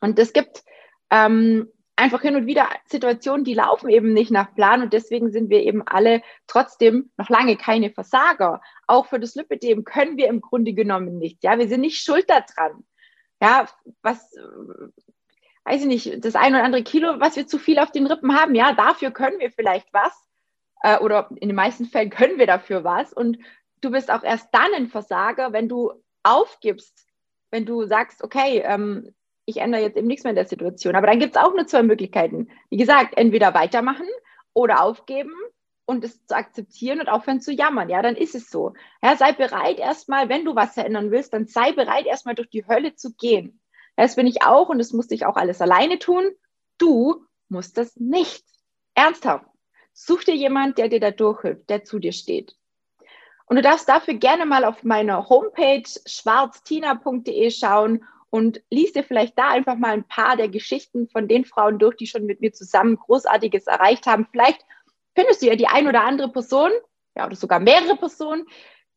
Und 0.00 0.18
es 0.18 0.32
gibt 0.32 0.64
ähm, 1.10 1.68
einfach 1.94 2.22
hin 2.22 2.36
und 2.36 2.46
wieder 2.46 2.70
Situationen, 2.86 3.44
die 3.44 3.52
laufen 3.52 3.90
eben 3.90 4.14
nicht 4.14 4.30
nach 4.30 4.54
Plan 4.54 4.80
und 4.80 4.94
deswegen 4.94 5.30
sind 5.30 5.50
wir 5.50 5.62
eben 5.62 5.86
alle 5.86 6.22
trotzdem 6.46 7.10
noch 7.18 7.28
lange 7.28 7.58
keine 7.58 7.90
Versager. 7.90 8.62
Auch 8.86 9.06
für 9.06 9.20
das 9.20 9.34
Lipidem 9.34 9.84
können 9.84 10.16
wir 10.16 10.28
im 10.28 10.40
Grunde 10.40 10.72
genommen 10.72 11.18
nicht. 11.18 11.44
Ja, 11.44 11.58
wir 11.58 11.68
sind 11.68 11.82
nicht 11.82 12.02
schuld 12.02 12.30
daran. 12.30 12.84
Ja, 13.42 13.66
was, 14.00 14.34
weiß 15.64 15.82
ich 15.82 15.86
nicht, 15.86 16.24
das 16.24 16.34
ein 16.34 16.54
oder 16.54 16.64
andere 16.64 16.82
Kilo, 16.82 17.20
was 17.20 17.36
wir 17.36 17.46
zu 17.46 17.58
viel 17.58 17.78
auf 17.78 17.92
den 17.92 18.06
Rippen 18.06 18.34
haben, 18.34 18.54
ja, 18.54 18.72
dafür 18.72 19.10
können 19.10 19.38
wir 19.38 19.50
vielleicht 19.50 19.92
was. 19.92 20.14
Äh, 20.82 20.98
oder 21.00 21.28
in 21.36 21.50
den 21.50 21.56
meisten 21.56 21.84
Fällen 21.84 22.08
können 22.08 22.38
wir 22.38 22.46
dafür 22.46 22.84
was. 22.84 23.12
Und 23.12 23.36
du 23.80 23.90
bist 23.90 24.10
auch 24.10 24.22
erst 24.22 24.48
dann 24.52 24.72
ein 24.74 24.88
Versager, 24.88 25.52
wenn 25.52 25.68
du 25.68 25.92
aufgibst, 26.22 27.06
wenn 27.50 27.66
du 27.66 27.84
sagst, 27.86 28.22
okay, 28.22 28.62
ähm, 28.64 29.14
ich 29.44 29.58
ändere 29.58 29.82
jetzt 29.82 29.96
eben 29.96 30.06
nichts 30.06 30.24
mehr 30.24 30.30
in 30.30 30.36
der 30.36 30.46
Situation. 30.46 30.94
Aber 30.94 31.06
dann 31.06 31.18
gibt 31.18 31.34
es 31.34 31.42
auch 31.42 31.54
nur 31.54 31.66
zwei 31.66 31.82
Möglichkeiten. 31.82 32.48
Wie 32.68 32.76
gesagt, 32.76 33.16
entweder 33.16 33.54
weitermachen 33.54 34.06
oder 34.52 34.82
aufgeben 34.82 35.32
und 35.86 36.04
es 36.04 36.24
zu 36.24 36.36
akzeptieren 36.36 37.00
und 37.00 37.08
aufhören 37.08 37.40
zu 37.40 37.52
jammern. 37.52 37.88
Ja, 37.88 38.00
dann 38.02 38.16
ist 38.16 38.34
es 38.34 38.50
so. 38.50 38.74
Ja, 39.02 39.16
sei 39.16 39.32
bereit 39.32 39.78
erstmal, 39.78 40.28
wenn 40.28 40.44
du 40.44 40.54
was 40.54 40.74
verändern 40.74 41.10
willst, 41.10 41.32
dann 41.34 41.46
sei 41.46 41.72
bereit 41.72 42.06
erstmal 42.06 42.36
durch 42.36 42.48
die 42.48 42.66
Hölle 42.66 42.94
zu 42.94 43.12
gehen. 43.14 43.60
Ja, 43.96 44.04
das 44.04 44.16
bin 44.16 44.26
ich 44.26 44.42
auch 44.42 44.68
und 44.68 44.78
das 44.78 44.92
musste 44.92 45.14
ich 45.14 45.26
auch 45.26 45.36
alles 45.36 45.60
alleine 45.60 45.98
tun. 45.98 46.30
Du 46.78 47.24
musst 47.48 47.76
das 47.76 47.96
nicht. 47.96 48.44
Ernsthaft. 48.94 49.46
Such 49.92 50.24
dir 50.24 50.36
jemand, 50.36 50.78
der 50.78 50.88
dir 50.88 51.00
da 51.00 51.10
durchhilft, 51.10 51.68
der 51.68 51.84
zu 51.84 51.98
dir 51.98 52.12
steht. 52.12 52.54
Und 53.50 53.56
du 53.56 53.62
darfst 53.62 53.88
dafür 53.88 54.14
gerne 54.14 54.46
mal 54.46 54.64
auf 54.64 54.84
meiner 54.84 55.28
Homepage 55.28 55.82
schwarztina.de 56.06 57.50
schauen 57.50 58.04
und 58.30 58.62
liest 58.70 58.94
dir 58.94 59.02
vielleicht 59.02 59.36
da 59.36 59.48
einfach 59.48 59.74
mal 59.74 59.90
ein 59.90 60.06
paar 60.06 60.36
der 60.36 60.48
Geschichten 60.48 61.08
von 61.08 61.26
den 61.26 61.44
Frauen 61.44 61.80
durch, 61.80 61.96
die 61.96 62.06
schon 62.06 62.26
mit 62.26 62.40
mir 62.40 62.52
zusammen 62.52 62.94
Großartiges 62.94 63.66
erreicht 63.66 64.06
haben. 64.06 64.28
Vielleicht 64.30 64.64
findest 65.16 65.42
du 65.42 65.46
ja 65.46 65.56
die 65.56 65.66
ein 65.66 65.88
oder 65.88 66.04
andere 66.04 66.30
Person, 66.30 66.70
ja, 67.16 67.26
oder 67.26 67.34
sogar 67.34 67.58
mehrere 67.58 67.96
Personen, 67.96 68.46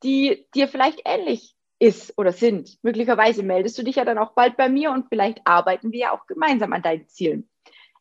die 0.04 0.46
dir 0.54 0.68
vielleicht 0.68 1.02
ähnlich 1.04 1.56
ist 1.80 2.16
oder 2.20 2.32
sind. 2.32 2.78
Möglicherweise 2.84 3.42
meldest 3.42 3.80
du 3.80 3.84
dich 3.84 3.96
ja 3.96 4.06
dann 4.06 4.20
auch 4.20 4.34
bald 4.34 4.56
bei 4.56 4.70
mir 4.70 4.92
und 4.92 5.08
vielleicht 5.10 5.42
arbeiten 5.46 5.92
wir 5.92 6.00
ja 6.00 6.12
auch 6.12 6.28
gemeinsam 6.28 6.74
an 6.74 6.84
deinen 6.84 7.08
Zielen. 7.08 7.50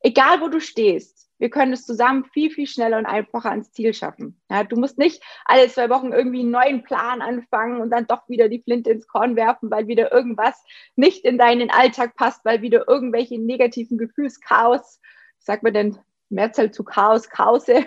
Egal, 0.03 0.43
wo 0.43 0.49
du 0.49 0.61
stehst, 0.61 1.31
wir 1.43 1.51
können 1.51 1.73
es 1.73 1.85
zusammen 1.85 2.25
viel, 2.27 2.53
viel 2.53 2.69
schneller 2.69 2.99
und 2.99 3.05
einfacher 3.05 3.51
ans 3.51 3.73
Ziel 3.73 3.93
schaffen. 3.95 4.41
Ja, 4.49 4.63
du 4.63 4.77
musst 4.77 4.97
nicht 4.97 5.21
alle 5.45 5.67
zwei 5.67 5.91
Wochen 5.91 6.13
irgendwie 6.13 6.43
einen 6.43 6.53
neuen 6.53 6.85
Plan 6.85 7.21
anfangen 7.21 7.81
und 7.81 7.91
dann 7.91 8.07
doch 8.07 8.29
wieder 8.29 8.49
die 8.49 8.63
Flinte 8.63 8.93
ins 8.93 9.09
Korn 9.09 9.35
werfen, 9.35 9.69
weil 9.69 9.89
wieder 9.89 10.13
irgendwas 10.13 10.63
nicht 10.95 11.25
in 11.25 11.39
deinen 11.39 11.69
Alltag 11.69 12.15
passt, 12.15 12.45
weil 12.45 12.63
wieder 12.63 12.87
irgendwelche 12.87 13.41
negativen 13.41 13.99
Gefühlschaos, 13.99 15.01
sagt 15.41 15.65
man 15.65 15.75
denn 15.75 15.99
Mehrzahl 16.29 16.71
zu 16.71 16.85
Chaos, 16.85 17.29
Chaose 17.29 17.87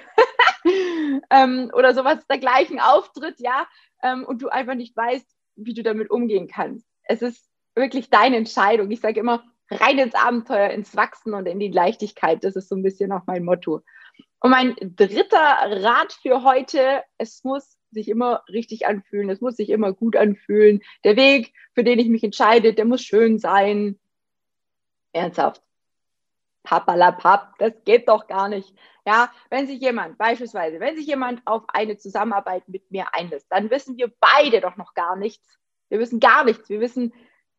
ähm, 1.30 1.72
oder 1.74 1.94
sowas 1.94 2.28
dergleichen 2.28 2.82
auftritt, 2.82 3.40
ja, 3.40 3.68
ähm, 4.04 4.26
und 4.26 4.42
du 4.42 4.50
einfach 4.50 4.76
nicht 4.76 4.98
weißt, 4.98 5.34
wie 5.56 5.74
du 5.74 5.82
damit 5.82 6.12
umgehen 6.12 6.50
kannst. 6.50 6.86
Es 7.04 7.22
ist 7.22 7.50
wirklich 7.74 8.10
deine 8.10 8.36
Entscheidung. 8.36 8.92
Ich 8.92 9.00
sage 9.00 9.22
immer, 9.22 9.46
rein 9.70 9.98
ins 9.98 10.16
Abenteuer, 10.16 10.70
ins 10.70 10.96
Wachsen 10.96 11.34
und 11.34 11.48
in 11.48 11.60
die 11.60 11.72
Leichtigkeit. 11.72 12.44
Das 12.44 12.56
ist 12.56 12.70
so 12.70 12.76
ein 12.76 12.84
bisschen 12.84 13.12
auch 13.12 13.24
mein 13.26 13.44
Motto. 13.44 13.82
Und 14.40 14.52
mein 14.52 14.76
dritter 14.80 15.84
Rat 15.84 16.14
für 16.22 16.44
heute, 16.44 17.04
es 17.18 17.44
muss 17.44 17.78
sich 17.92 18.10
immer 18.10 18.44
richtig 18.50 18.86
anfühlen, 18.86 19.30
es 19.30 19.42
muss 19.42 19.56
sich 19.56 19.70
immer 19.70 19.94
gut 19.94 20.16
anfühlen. 20.16 20.82
Der 21.04 21.16
Weg, 21.16 21.54
für 21.74 21.84
den 21.84 22.00
ich 22.00 22.10
mich 22.10 22.24
entscheide, 22.24 22.74
der 22.74 22.86
muss 22.86 23.02
schön 23.02 23.40
sein. 23.40 23.98
Ernsthaft. 25.14 25.64
Papalapap, 26.64 27.58
das 27.60 27.74
geht 27.86 28.10
doch 28.10 28.28
gar 28.28 28.50
nicht. 28.50 28.74
Ja, 29.06 29.32
wenn 29.50 29.68
sich 29.68 29.80
jemand, 29.80 30.18
beispielsweise, 30.18 30.80
wenn 30.80 30.96
sich 30.96 31.06
jemand 31.06 31.42
auf 31.46 31.64
eine 31.68 31.98
Zusammenarbeit 31.98 32.68
mit 32.68 32.90
mir 32.92 33.14
einlässt, 33.14 33.46
dann 33.50 33.70
wissen 33.70 33.98
wir 33.98 34.12
beide 34.20 34.62
doch 34.62 34.76
noch 34.76 34.94
gar 34.96 35.16
nichts. 35.16 35.60
Wir 35.90 36.00
wissen 36.00 36.20
gar 36.20 36.44
nichts. 36.44 36.68
Wir 36.70 36.80
wissen 36.80 37.14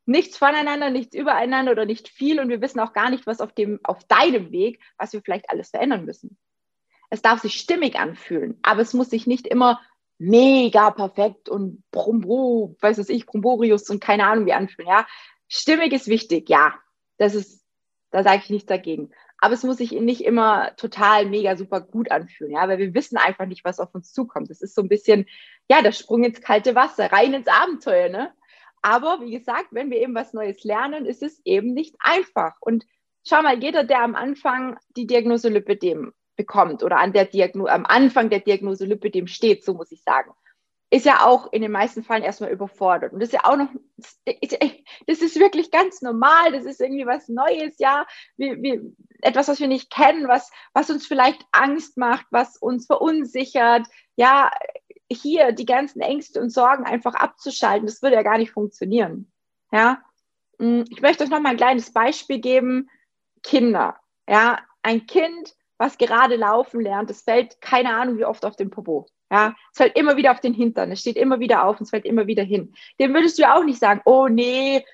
nichts 0.06 0.38
voneinander, 0.38 0.90
nichts 0.90 1.14
übereinander 1.14 1.72
oder 1.72 1.84
nicht 1.84 2.08
viel 2.08 2.40
und 2.40 2.48
wir 2.48 2.60
wissen 2.60 2.80
auch 2.80 2.92
gar 2.92 3.10
nicht, 3.10 3.26
was 3.26 3.40
auf 3.40 3.52
dem, 3.52 3.80
auf 3.82 4.04
deinem 4.04 4.52
Weg, 4.52 4.80
was 4.96 5.12
wir 5.12 5.20
vielleicht 5.20 5.50
alles 5.50 5.70
verändern 5.70 6.04
müssen. 6.04 6.38
Es 7.10 7.22
darf 7.22 7.40
sich 7.40 7.54
stimmig 7.54 7.98
anfühlen, 7.98 8.58
aber 8.62 8.80
es 8.80 8.94
muss 8.94 9.10
sich 9.10 9.26
nicht 9.26 9.46
immer 9.46 9.80
mega 10.18 10.90
perfekt 10.90 11.48
und 11.48 11.82
Brombo, 11.90 12.76
weiß 12.80 12.98
es 12.98 13.08
ich, 13.08 13.26
Bromborius 13.26 13.90
und 13.90 14.00
keine 14.00 14.26
Ahnung 14.26 14.46
wie 14.46 14.52
anfühlen, 14.52 14.88
ja. 14.88 15.06
Stimmig 15.48 15.92
ist 15.92 16.08
wichtig, 16.08 16.48
ja. 16.48 16.74
Das 17.18 17.34
ist, 17.34 17.64
da 18.10 18.22
sage 18.22 18.42
ich 18.44 18.50
nichts 18.50 18.66
dagegen. 18.66 19.10
Aber 19.38 19.54
es 19.54 19.62
muss 19.62 19.76
sich 19.76 19.92
nicht 19.92 20.22
immer 20.22 20.74
total 20.76 21.26
mega 21.26 21.56
super 21.56 21.80
gut 21.80 22.10
anfühlen, 22.10 22.52
ja, 22.52 22.66
weil 22.68 22.78
wir 22.78 22.94
wissen 22.94 23.18
einfach 23.18 23.46
nicht, 23.46 23.64
was 23.64 23.80
auf 23.80 23.94
uns 23.94 24.12
zukommt. 24.12 24.50
Das 24.50 24.62
ist 24.62 24.74
so 24.74 24.82
ein 24.82 24.88
bisschen, 24.88 25.26
ja, 25.68 25.82
der 25.82 25.92
Sprung 25.92 26.24
ins 26.24 26.40
kalte 26.40 26.74
Wasser, 26.74 27.12
rein 27.12 27.34
ins 27.34 27.48
Abenteuer, 27.48 28.08
ne? 28.08 28.32
Aber 28.86 29.20
wie 29.20 29.32
gesagt, 29.32 29.66
wenn 29.72 29.90
wir 29.90 29.98
eben 29.98 30.14
was 30.14 30.32
Neues 30.32 30.62
lernen, 30.62 31.06
ist 31.06 31.20
es 31.20 31.40
eben 31.44 31.74
nicht 31.74 31.96
einfach. 31.98 32.54
Und 32.60 32.86
schau 33.26 33.42
mal, 33.42 33.60
jeder, 33.60 33.82
der 33.82 34.00
am 34.00 34.14
Anfang 34.14 34.78
die 34.96 35.08
Diagnose 35.08 35.48
Lipidem 35.48 36.12
bekommt 36.36 36.84
oder 36.84 36.98
an 36.98 37.12
der 37.12 37.28
am 37.66 37.84
Anfang 37.84 38.30
der 38.30 38.38
Diagnose 38.38 38.84
Lipidem 38.84 39.26
steht, 39.26 39.64
so 39.64 39.74
muss 39.74 39.90
ich 39.90 40.04
sagen, 40.04 40.30
ist 40.90 41.04
ja 41.04 41.26
auch 41.26 41.52
in 41.52 41.62
den 41.62 41.72
meisten 41.72 42.04
Fällen 42.04 42.22
erstmal 42.22 42.52
überfordert. 42.52 43.12
Und 43.12 43.18
das 43.18 43.30
ist 43.30 43.32
ja 43.32 43.44
auch 43.44 43.56
noch, 43.56 43.70
das 45.08 45.20
ist 45.20 45.40
wirklich 45.40 45.72
ganz 45.72 46.00
normal, 46.00 46.52
das 46.52 46.64
ist 46.64 46.80
irgendwie 46.80 47.06
was 47.06 47.28
Neues, 47.28 47.74
ja, 47.80 48.06
wir, 48.36 48.62
wir, 48.62 48.82
etwas, 49.20 49.48
was 49.48 49.58
wir 49.58 49.66
nicht 49.66 49.90
kennen, 49.90 50.28
was, 50.28 50.48
was 50.74 50.90
uns 50.90 51.08
vielleicht 51.08 51.44
Angst 51.50 51.96
macht, 51.96 52.26
was 52.30 52.56
uns 52.56 52.86
verunsichert, 52.86 53.84
ja, 54.14 54.48
hier 55.10 55.52
die 55.52 55.66
ganzen 55.66 56.00
Ängste 56.00 56.40
und 56.40 56.50
Sorgen 56.50 56.84
einfach 56.84 57.14
abzuschalten, 57.14 57.86
das 57.86 58.02
würde 58.02 58.16
ja 58.16 58.22
gar 58.22 58.38
nicht 58.38 58.52
funktionieren. 58.52 59.30
Ja, 59.72 60.02
hm, 60.58 60.84
ich 60.90 61.02
möchte 61.02 61.24
euch 61.24 61.30
noch 61.30 61.40
mal 61.40 61.50
ein 61.50 61.56
kleines 61.56 61.92
Beispiel 61.92 62.40
geben. 62.40 62.88
Kinder, 63.42 63.96
ja, 64.28 64.58
ein 64.82 65.06
Kind, 65.06 65.54
was 65.78 65.98
gerade 65.98 66.36
laufen 66.36 66.80
lernt, 66.80 67.10
es 67.10 67.22
fällt 67.22 67.60
keine 67.60 67.94
Ahnung 67.94 68.18
wie 68.18 68.24
oft 68.24 68.44
auf 68.44 68.56
den 68.56 68.70
Popo. 68.70 69.06
Ja, 69.30 69.54
es 69.72 69.78
fällt 69.78 69.96
immer 69.96 70.16
wieder 70.16 70.30
auf 70.30 70.40
den 70.40 70.54
Hintern, 70.54 70.92
es 70.92 71.00
steht 71.00 71.16
immer 71.16 71.40
wieder 71.40 71.64
auf 71.64 71.80
und 71.80 71.84
es 71.84 71.90
fällt 71.90 72.04
immer 72.04 72.28
wieder 72.28 72.44
hin. 72.44 72.72
Dem 73.00 73.12
würdest 73.12 73.38
du 73.38 73.42
ja 73.42 73.56
auch 73.56 73.64
nicht 73.64 73.80
sagen, 73.80 74.00
oh 74.04 74.28
nee, 74.28 74.84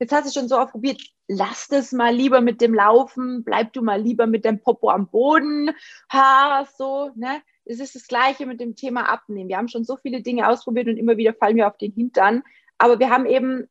jetzt 0.00 0.12
hast 0.12 0.26
du 0.26 0.38
schon 0.38 0.48
so 0.48 0.58
oft 0.58 0.72
probiert, 0.72 1.00
lass 1.28 1.68
das 1.68 1.92
mal 1.92 2.12
lieber 2.12 2.40
mit 2.40 2.60
dem 2.60 2.74
Laufen, 2.74 3.44
bleib 3.44 3.72
du 3.72 3.82
mal 3.82 4.00
lieber 4.00 4.26
mit 4.26 4.44
dem 4.44 4.60
Popo 4.60 4.90
am 4.90 5.08
Boden, 5.08 5.70
ha, 6.10 6.66
so, 6.76 7.10
ne? 7.14 7.42
Es 7.64 7.80
ist 7.80 7.94
das 7.94 8.06
Gleiche 8.06 8.46
mit 8.46 8.60
dem 8.60 8.76
Thema 8.76 9.08
Abnehmen. 9.08 9.48
Wir 9.48 9.56
haben 9.56 9.68
schon 9.68 9.84
so 9.84 9.96
viele 9.96 10.22
Dinge 10.22 10.48
ausprobiert 10.48 10.88
und 10.88 10.96
immer 10.96 11.16
wieder 11.16 11.34
fallen 11.34 11.56
wir 11.56 11.66
auf 11.66 11.78
den 11.78 11.92
Hintern. 11.92 12.42
Aber 12.78 12.98
wir 12.98 13.10
haben 13.10 13.26
eben 13.26 13.68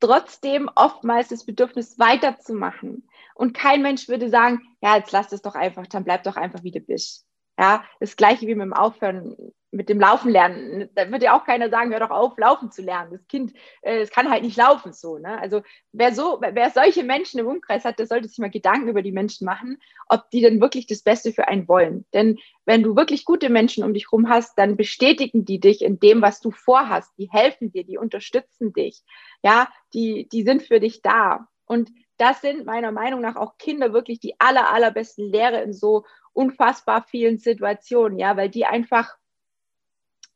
trotzdem 0.00 0.70
oftmals 0.74 1.28
das 1.28 1.44
Bedürfnis 1.44 1.98
weiterzumachen. 1.98 3.08
Und 3.34 3.54
kein 3.54 3.82
Mensch 3.82 4.08
würde 4.08 4.28
sagen, 4.28 4.60
ja, 4.80 4.96
jetzt 4.96 5.12
lass 5.12 5.32
es 5.32 5.42
doch 5.42 5.54
einfach, 5.54 5.86
dann 5.86 6.04
bleib 6.04 6.22
doch 6.24 6.36
einfach 6.36 6.62
wie 6.62 6.70
du 6.70 6.80
bist. 6.80 7.26
Ja, 7.58 7.84
das 8.00 8.16
Gleiche 8.16 8.46
wie 8.46 8.54
mit 8.54 8.64
dem 8.64 8.72
Aufhören 8.72 9.34
mit 9.74 9.88
dem 9.88 10.00
Laufen 10.00 10.30
lernen. 10.30 10.88
Da 10.94 11.10
wird 11.10 11.22
ja 11.22 11.36
auch 11.36 11.44
keiner 11.44 11.68
sagen, 11.68 11.90
hör 11.90 12.00
doch 12.00 12.10
auf, 12.10 12.38
laufen 12.38 12.70
zu 12.70 12.82
lernen. 12.82 13.10
Das 13.12 13.26
Kind, 13.26 13.52
äh, 13.82 13.98
es 14.00 14.10
kann 14.10 14.30
halt 14.30 14.42
nicht 14.42 14.56
laufen 14.56 14.92
so. 14.92 15.18
Ne? 15.18 15.38
Also 15.40 15.62
wer 15.92 16.14
so, 16.14 16.40
wer 16.40 16.70
solche 16.70 17.02
Menschen 17.02 17.40
im 17.40 17.46
Umkreis 17.46 17.84
hat, 17.84 17.98
der 17.98 18.06
sollte 18.06 18.28
sich 18.28 18.38
mal 18.38 18.50
Gedanken 18.50 18.88
über 18.88 19.02
die 19.02 19.12
Menschen 19.12 19.44
machen, 19.44 19.80
ob 20.08 20.30
die 20.30 20.40
denn 20.40 20.60
wirklich 20.60 20.86
das 20.86 21.02
Beste 21.02 21.32
für 21.32 21.48
einen 21.48 21.68
wollen. 21.68 22.06
Denn 22.14 22.38
wenn 22.64 22.82
du 22.82 22.96
wirklich 22.96 23.24
gute 23.24 23.50
Menschen 23.50 23.84
um 23.84 23.92
dich 23.92 24.06
herum 24.10 24.28
hast, 24.28 24.56
dann 24.56 24.76
bestätigen 24.76 25.44
die 25.44 25.60
dich 25.60 25.82
in 25.82 25.98
dem, 25.98 26.22
was 26.22 26.40
du 26.40 26.50
vorhast. 26.50 27.12
Die 27.18 27.30
helfen 27.30 27.72
dir, 27.72 27.84
die 27.84 27.98
unterstützen 27.98 28.72
dich. 28.72 29.02
Ja, 29.42 29.68
die, 29.92 30.28
die 30.30 30.42
sind 30.42 30.62
für 30.62 30.80
dich 30.80 31.02
da. 31.02 31.48
Und 31.66 31.90
das 32.16 32.40
sind 32.40 32.64
meiner 32.64 32.92
Meinung 32.92 33.20
nach 33.20 33.36
auch 33.36 33.58
Kinder 33.58 33.92
wirklich 33.92 34.20
die 34.20 34.38
aller, 34.38 34.72
allerbesten 34.72 35.30
Lehre 35.30 35.62
in 35.62 35.72
so 35.72 36.04
unfassbar 36.32 37.02
vielen 37.02 37.38
Situationen, 37.38 38.18
ja, 38.18 38.36
weil 38.36 38.48
die 38.48 38.66
einfach 38.66 39.16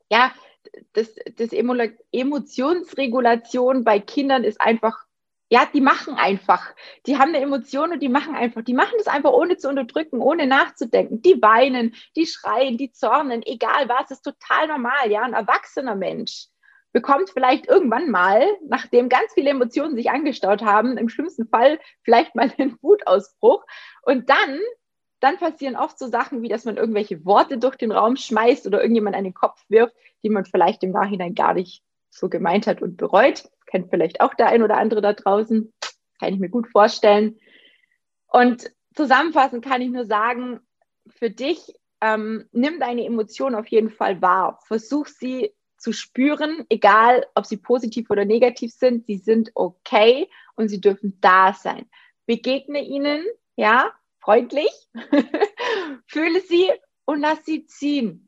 ja, 0.09 0.31
das, 0.93 1.15
das 1.35 1.51
Emotionsregulation 1.53 3.83
bei 3.83 3.99
Kindern 3.99 4.43
ist 4.43 4.61
einfach, 4.61 5.05
ja, 5.51 5.65
die 5.65 5.81
machen 5.81 6.13
einfach. 6.15 6.75
Die 7.07 7.17
haben 7.17 7.29
eine 7.29 7.39
Emotion 7.39 7.91
und 7.91 8.01
die 8.01 8.09
machen 8.09 8.35
einfach. 8.35 8.61
Die 8.61 8.75
machen 8.75 8.93
das 8.97 9.07
einfach 9.07 9.31
ohne 9.31 9.57
zu 9.57 9.67
unterdrücken, 9.67 10.19
ohne 10.19 10.45
nachzudenken. 10.45 11.23
Die 11.23 11.41
weinen, 11.41 11.95
die 12.15 12.27
schreien, 12.27 12.77
die 12.77 12.91
zornen, 12.91 13.41
egal 13.43 13.89
was, 13.89 14.11
ist 14.11 14.21
total 14.21 14.67
normal. 14.67 15.11
Ja, 15.11 15.23
ein 15.23 15.33
erwachsener 15.33 15.95
Mensch 15.95 16.49
bekommt 16.91 17.29
vielleicht 17.31 17.67
irgendwann 17.67 18.09
mal, 18.09 18.43
nachdem 18.67 19.09
ganz 19.09 19.33
viele 19.33 19.51
Emotionen 19.51 19.95
sich 19.95 20.09
angestaut 20.09 20.61
haben, 20.61 20.97
im 20.97 21.09
schlimmsten 21.09 21.47
Fall 21.47 21.79
vielleicht 22.03 22.35
mal 22.35 22.51
einen 22.57 22.77
Wutausbruch. 22.81 23.63
Und 24.03 24.29
dann 24.29 24.59
dann 25.19 25.37
passieren 25.37 25.75
oft 25.75 25.99
so 25.99 26.07
Sachen 26.07 26.41
wie, 26.41 26.49
dass 26.49 26.65
man 26.65 26.77
irgendwelche 26.77 27.25
Worte 27.25 27.57
durch 27.57 27.75
den 27.75 27.91
Raum 27.91 28.15
schmeißt 28.15 28.65
oder 28.67 28.81
irgendjemand 28.81 29.15
an 29.15 29.23
den 29.23 29.33
Kopf 29.33 29.63
wirft, 29.69 29.95
die 30.23 30.29
man 30.29 30.45
vielleicht 30.45 30.83
im 30.83 30.91
Nachhinein 30.91 31.35
gar 31.35 31.53
nicht 31.53 31.83
so 32.09 32.29
gemeint 32.29 32.67
hat 32.67 32.81
und 32.81 32.97
bereut. 32.97 33.49
Kennt 33.67 33.89
vielleicht 33.89 34.21
auch 34.21 34.33
der 34.33 34.47
ein 34.47 34.63
oder 34.63 34.77
andere 34.77 35.01
da 35.01 35.13
draußen. 35.13 35.71
Kann 36.19 36.33
ich 36.33 36.39
mir 36.39 36.49
gut 36.49 36.67
vorstellen. 36.67 37.39
Und 38.27 38.71
zusammenfassend 38.95 39.63
kann 39.63 39.81
ich 39.81 39.89
nur 39.89 40.05
sagen, 40.05 40.59
für 41.07 41.29
dich, 41.29 41.73
ähm, 42.01 42.47
nimm 42.51 42.79
deine 42.79 43.05
Emotionen 43.05 43.55
auf 43.55 43.67
jeden 43.67 43.89
Fall 43.89 44.21
wahr. 44.21 44.59
Versuch 44.65 45.07
sie 45.07 45.53
zu 45.77 45.91
spüren, 45.93 46.65
egal 46.69 47.25
ob 47.35 47.45
sie 47.45 47.57
positiv 47.57 48.09
oder 48.09 48.25
negativ 48.25 48.73
sind, 48.73 49.05
sie 49.05 49.17
sind 49.17 49.51
okay 49.55 50.29
und 50.55 50.69
sie 50.69 50.81
dürfen 50.81 51.17
da 51.21 51.53
sein. 51.53 51.89
Begegne 52.25 52.83
ihnen, 52.83 53.25
ja, 53.55 53.91
freundlich, 54.19 54.71
fühle 56.07 56.41
sie 56.41 56.71
und 57.05 57.21
lass 57.21 57.43
sie 57.45 57.65
ziehen. 57.65 58.27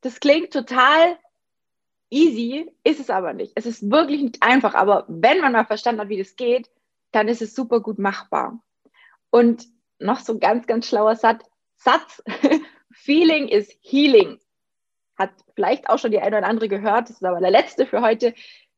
Das 0.00 0.20
klingt 0.20 0.52
total 0.52 1.18
easy, 2.10 2.70
ist 2.84 3.00
es 3.00 3.10
aber 3.10 3.32
nicht. 3.32 3.52
Es 3.54 3.66
ist 3.66 3.90
wirklich 3.90 4.22
nicht 4.22 4.42
einfach, 4.42 4.74
aber 4.74 5.04
wenn 5.08 5.40
man 5.40 5.52
mal 5.52 5.64
verstanden 5.64 6.00
hat, 6.00 6.08
wie 6.08 6.18
das 6.18 6.36
geht, 6.36 6.70
dann 7.10 7.28
ist 7.28 7.42
es 7.42 7.54
super 7.54 7.80
gut 7.80 7.98
machbar. 7.98 8.62
Und 9.30 9.66
noch 9.98 10.20
so 10.20 10.34
ein 10.34 10.40
ganz, 10.40 10.66
ganz 10.66 10.88
schlauer 10.88 11.16
Satz, 11.16 12.22
Feeling 12.92 13.48
is 13.48 13.76
Healing. 13.80 14.38
Hat 15.16 15.30
vielleicht 15.54 15.88
auch 15.88 15.98
schon 15.98 16.10
die 16.10 16.20
eine 16.20 16.38
oder 16.38 16.46
andere 16.46 16.68
gehört, 16.68 17.08
das 17.08 17.16
ist 17.16 17.24
aber 17.24 17.40
der 17.40 17.50
letzte 17.50 17.86
für 17.86 18.02
heute. 18.02 18.34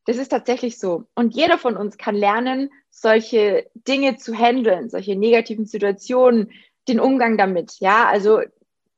Das 0.06 0.16
ist 0.18 0.28
tatsächlich 0.28 0.78
so. 0.78 1.06
Und 1.14 1.34
jeder 1.34 1.58
von 1.58 1.76
uns 1.76 1.96
kann 1.96 2.14
lernen, 2.14 2.70
solche 2.90 3.70
Dinge 3.74 4.16
zu 4.16 4.34
handeln, 4.34 4.90
solche 4.90 5.16
negativen 5.16 5.66
Situationen, 5.66 6.52
den 6.88 7.00
Umgang 7.00 7.38
damit. 7.38 7.80
Ja, 7.80 8.06
also 8.06 8.40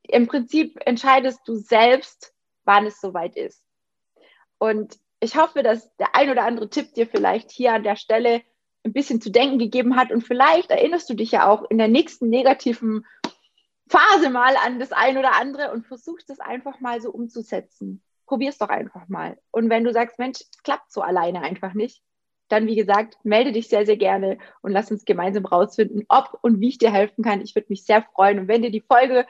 im 0.03 0.27
Prinzip 0.27 0.79
entscheidest 0.85 1.41
du 1.47 1.57
selbst, 1.57 2.35
wann 2.65 2.87
es 2.87 3.01
soweit 3.01 3.37
ist. 3.37 3.63
Und 4.59 4.99
ich 5.21 5.37
hoffe, 5.37 5.63
dass 5.63 5.95
der 5.97 6.15
ein 6.15 6.31
oder 6.31 6.45
andere 6.45 6.69
Tipp 6.69 6.95
dir 6.95 7.07
vielleicht 7.07 7.51
hier 7.51 7.73
an 7.73 7.85
der 7.85 7.97
Stelle 7.97 8.43
ein 8.85 8.93
bisschen 8.93 9.21
zu 9.21 9.31
denken 9.31 9.59
gegeben 9.59 9.97
hat. 9.97 10.13
Und 10.13 10.23
vielleicht 10.23 10.71
erinnerst 10.71 11.09
du 11.09 11.15
dich 11.15 11.31
ja 11.33 11.49
auch 11.49 11.69
in 11.71 11.79
der 11.79 11.89
nächsten 11.89 12.29
negativen 12.29 13.05
Phase 13.89 14.31
mal 14.31 14.57
an 14.57 14.81
das 14.81 14.93
ein 14.93 15.17
oder 15.17 15.37
andere 15.37 15.73
und 15.73 15.87
versuchst 15.87 16.31
es 16.31 16.41
einfach 16.41 16.81
mal 16.81 17.01
so 17.01 17.11
umzusetzen. 17.11 18.03
Probier 18.27 18.51
es 18.51 18.59
doch 18.59 18.69
einfach 18.69 19.09
mal. 19.09 19.39
Und 19.51 19.71
wenn 19.71 19.85
du 19.85 19.93
sagst, 19.93 20.19
Mensch, 20.19 20.41
es 20.41 20.63
klappt 20.63 20.93
so 20.93 21.01
alleine 21.01 21.43
einfach 21.43 21.75
nicht, 21.75 22.03
dann 22.49 22.67
wie 22.67 22.77
gesagt, 22.77 23.19
melde 23.25 23.53
dich 23.53 23.69
sehr, 23.69 23.87
sehr 23.87 23.97
gerne 23.97 24.39
und 24.63 24.73
lass 24.73 24.91
uns 24.91 25.05
gemeinsam 25.05 25.47
rausfinden, 25.47 26.05
ob 26.09 26.39
und 26.43 26.61
wie 26.61 26.69
ich 26.69 26.79
dir 26.79 26.93
helfen 26.93 27.25
kann. 27.25 27.41
Ich 27.41 27.55
würde 27.55 27.67
mich 27.71 27.85
sehr 27.85 28.03
freuen. 28.03 28.39
Und 28.41 28.49
wenn 28.49 28.63
dir 28.63 28.71
die 28.71 28.85
Folge 28.87 29.27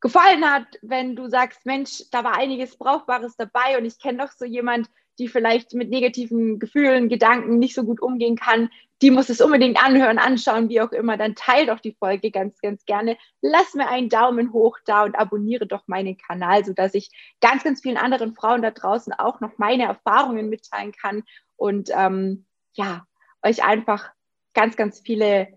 gefallen 0.00 0.44
hat, 0.44 0.66
wenn 0.82 1.16
du 1.16 1.28
sagst, 1.28 1.66
Mensch, 1.66 2.04
da 2.10 2.24
war 2.24 2.36
einiges 2.36 2.76
Brauchbares 2.76 3.36
dabei 3.36 3.78
und 3.78 3.84
ich 3.84 3.98
kenne 3.98 4.18
doch 4.18 4.32
so 4.32 4.44
jemand, 4.44 4.88
die 5.18 5.28
vielleicht 5.28 5.74
mit 5.74 5.90
negativen 5.90 6.58
Gefühlen, 6.58 7.08
Gedanken 7.08 7.58
nicht 7.58 7.74
so 7.74 7.84
gut 7.84 8.00
umgehen 8.00 8.36
kann, 8.36 8.68
die 9.02 9.10
muss 9.10 9.28
es 9.28 9.40
unbedingt 9.40 9.82
anhören, 9.82 10.18
anschauen, 10.18 10.68
wie 10.68 10.80
auch 10.80 10.92
immer, 10.92 11.16
dann 11.16 11.34
teil 11.34 11.66
doch 11.66 11.80
die 11.80 11.96
Folge 11.98 12.30
ganz, 12.30 12.58
ganz 12.60 12.84
gerne. 12.86 13.18
Lass 13.42 13.74
mir 13.74 13.88
einen 13.88 14.08
Daumen 14.08 14.52
hoch 14.52 14.78
da 14.86 15.04
und 15.04 15.16
abonniere 15.16 15.66
doch 15.66 15.82
meinen 15.86 16.16
Kanal, 16.16 16.64
sodass 16.64 16.94
ich 16.94 17.10
ganz, 17.40 17.62
ganz 17.62 17.82
vielen 17.82 17.98
anderen 17.98 18.34
Frauen 18.34 18.62
da 18.62 18.70
draußen 18.70 19.12
auch 19.12 19.40
noch 19.40 19.58
meine 19.58 19.84
Erfahrungen 19.84 20.48
mitteilen 20.48 20.92
kann 20.92 21.24
und 21.56 21.90
ähm, 21.94 22.46
ja, 22.72 23.06
euch 23.42 23.64
einfach 23.64 24.10
ganz, 24.54 24.76
ganz 24.76 25.00
viele, 25.00 25.48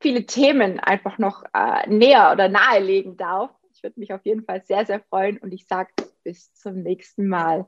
viele 0.00 0.26
Themen 0.26 0.80
einfach 0.80 1.18
noch 1.18 1.44
äh, 1.54 1.88
näher 1.88 2.32
oder 2.32 2.48
nahelegen 2.48 3.16
darf. 3.16 3.50
Ich 3.72 3.82
würde 3.82 4.00
mich 4.00 4.12
auf 4.12 4.24
jeden 4.24 4.44
Fall 4.44 4.64
sehr, 4.64 4.84
sehr 4.86 5.00
freuen 5.00 5.38
und 5.38 5.52
ich 5.52 5.66
sage 5.66 5.92
bis 6.24 6.52
zum 6.54 6.82
nächsten 6.82 7.28
Mal. 7.28 7.66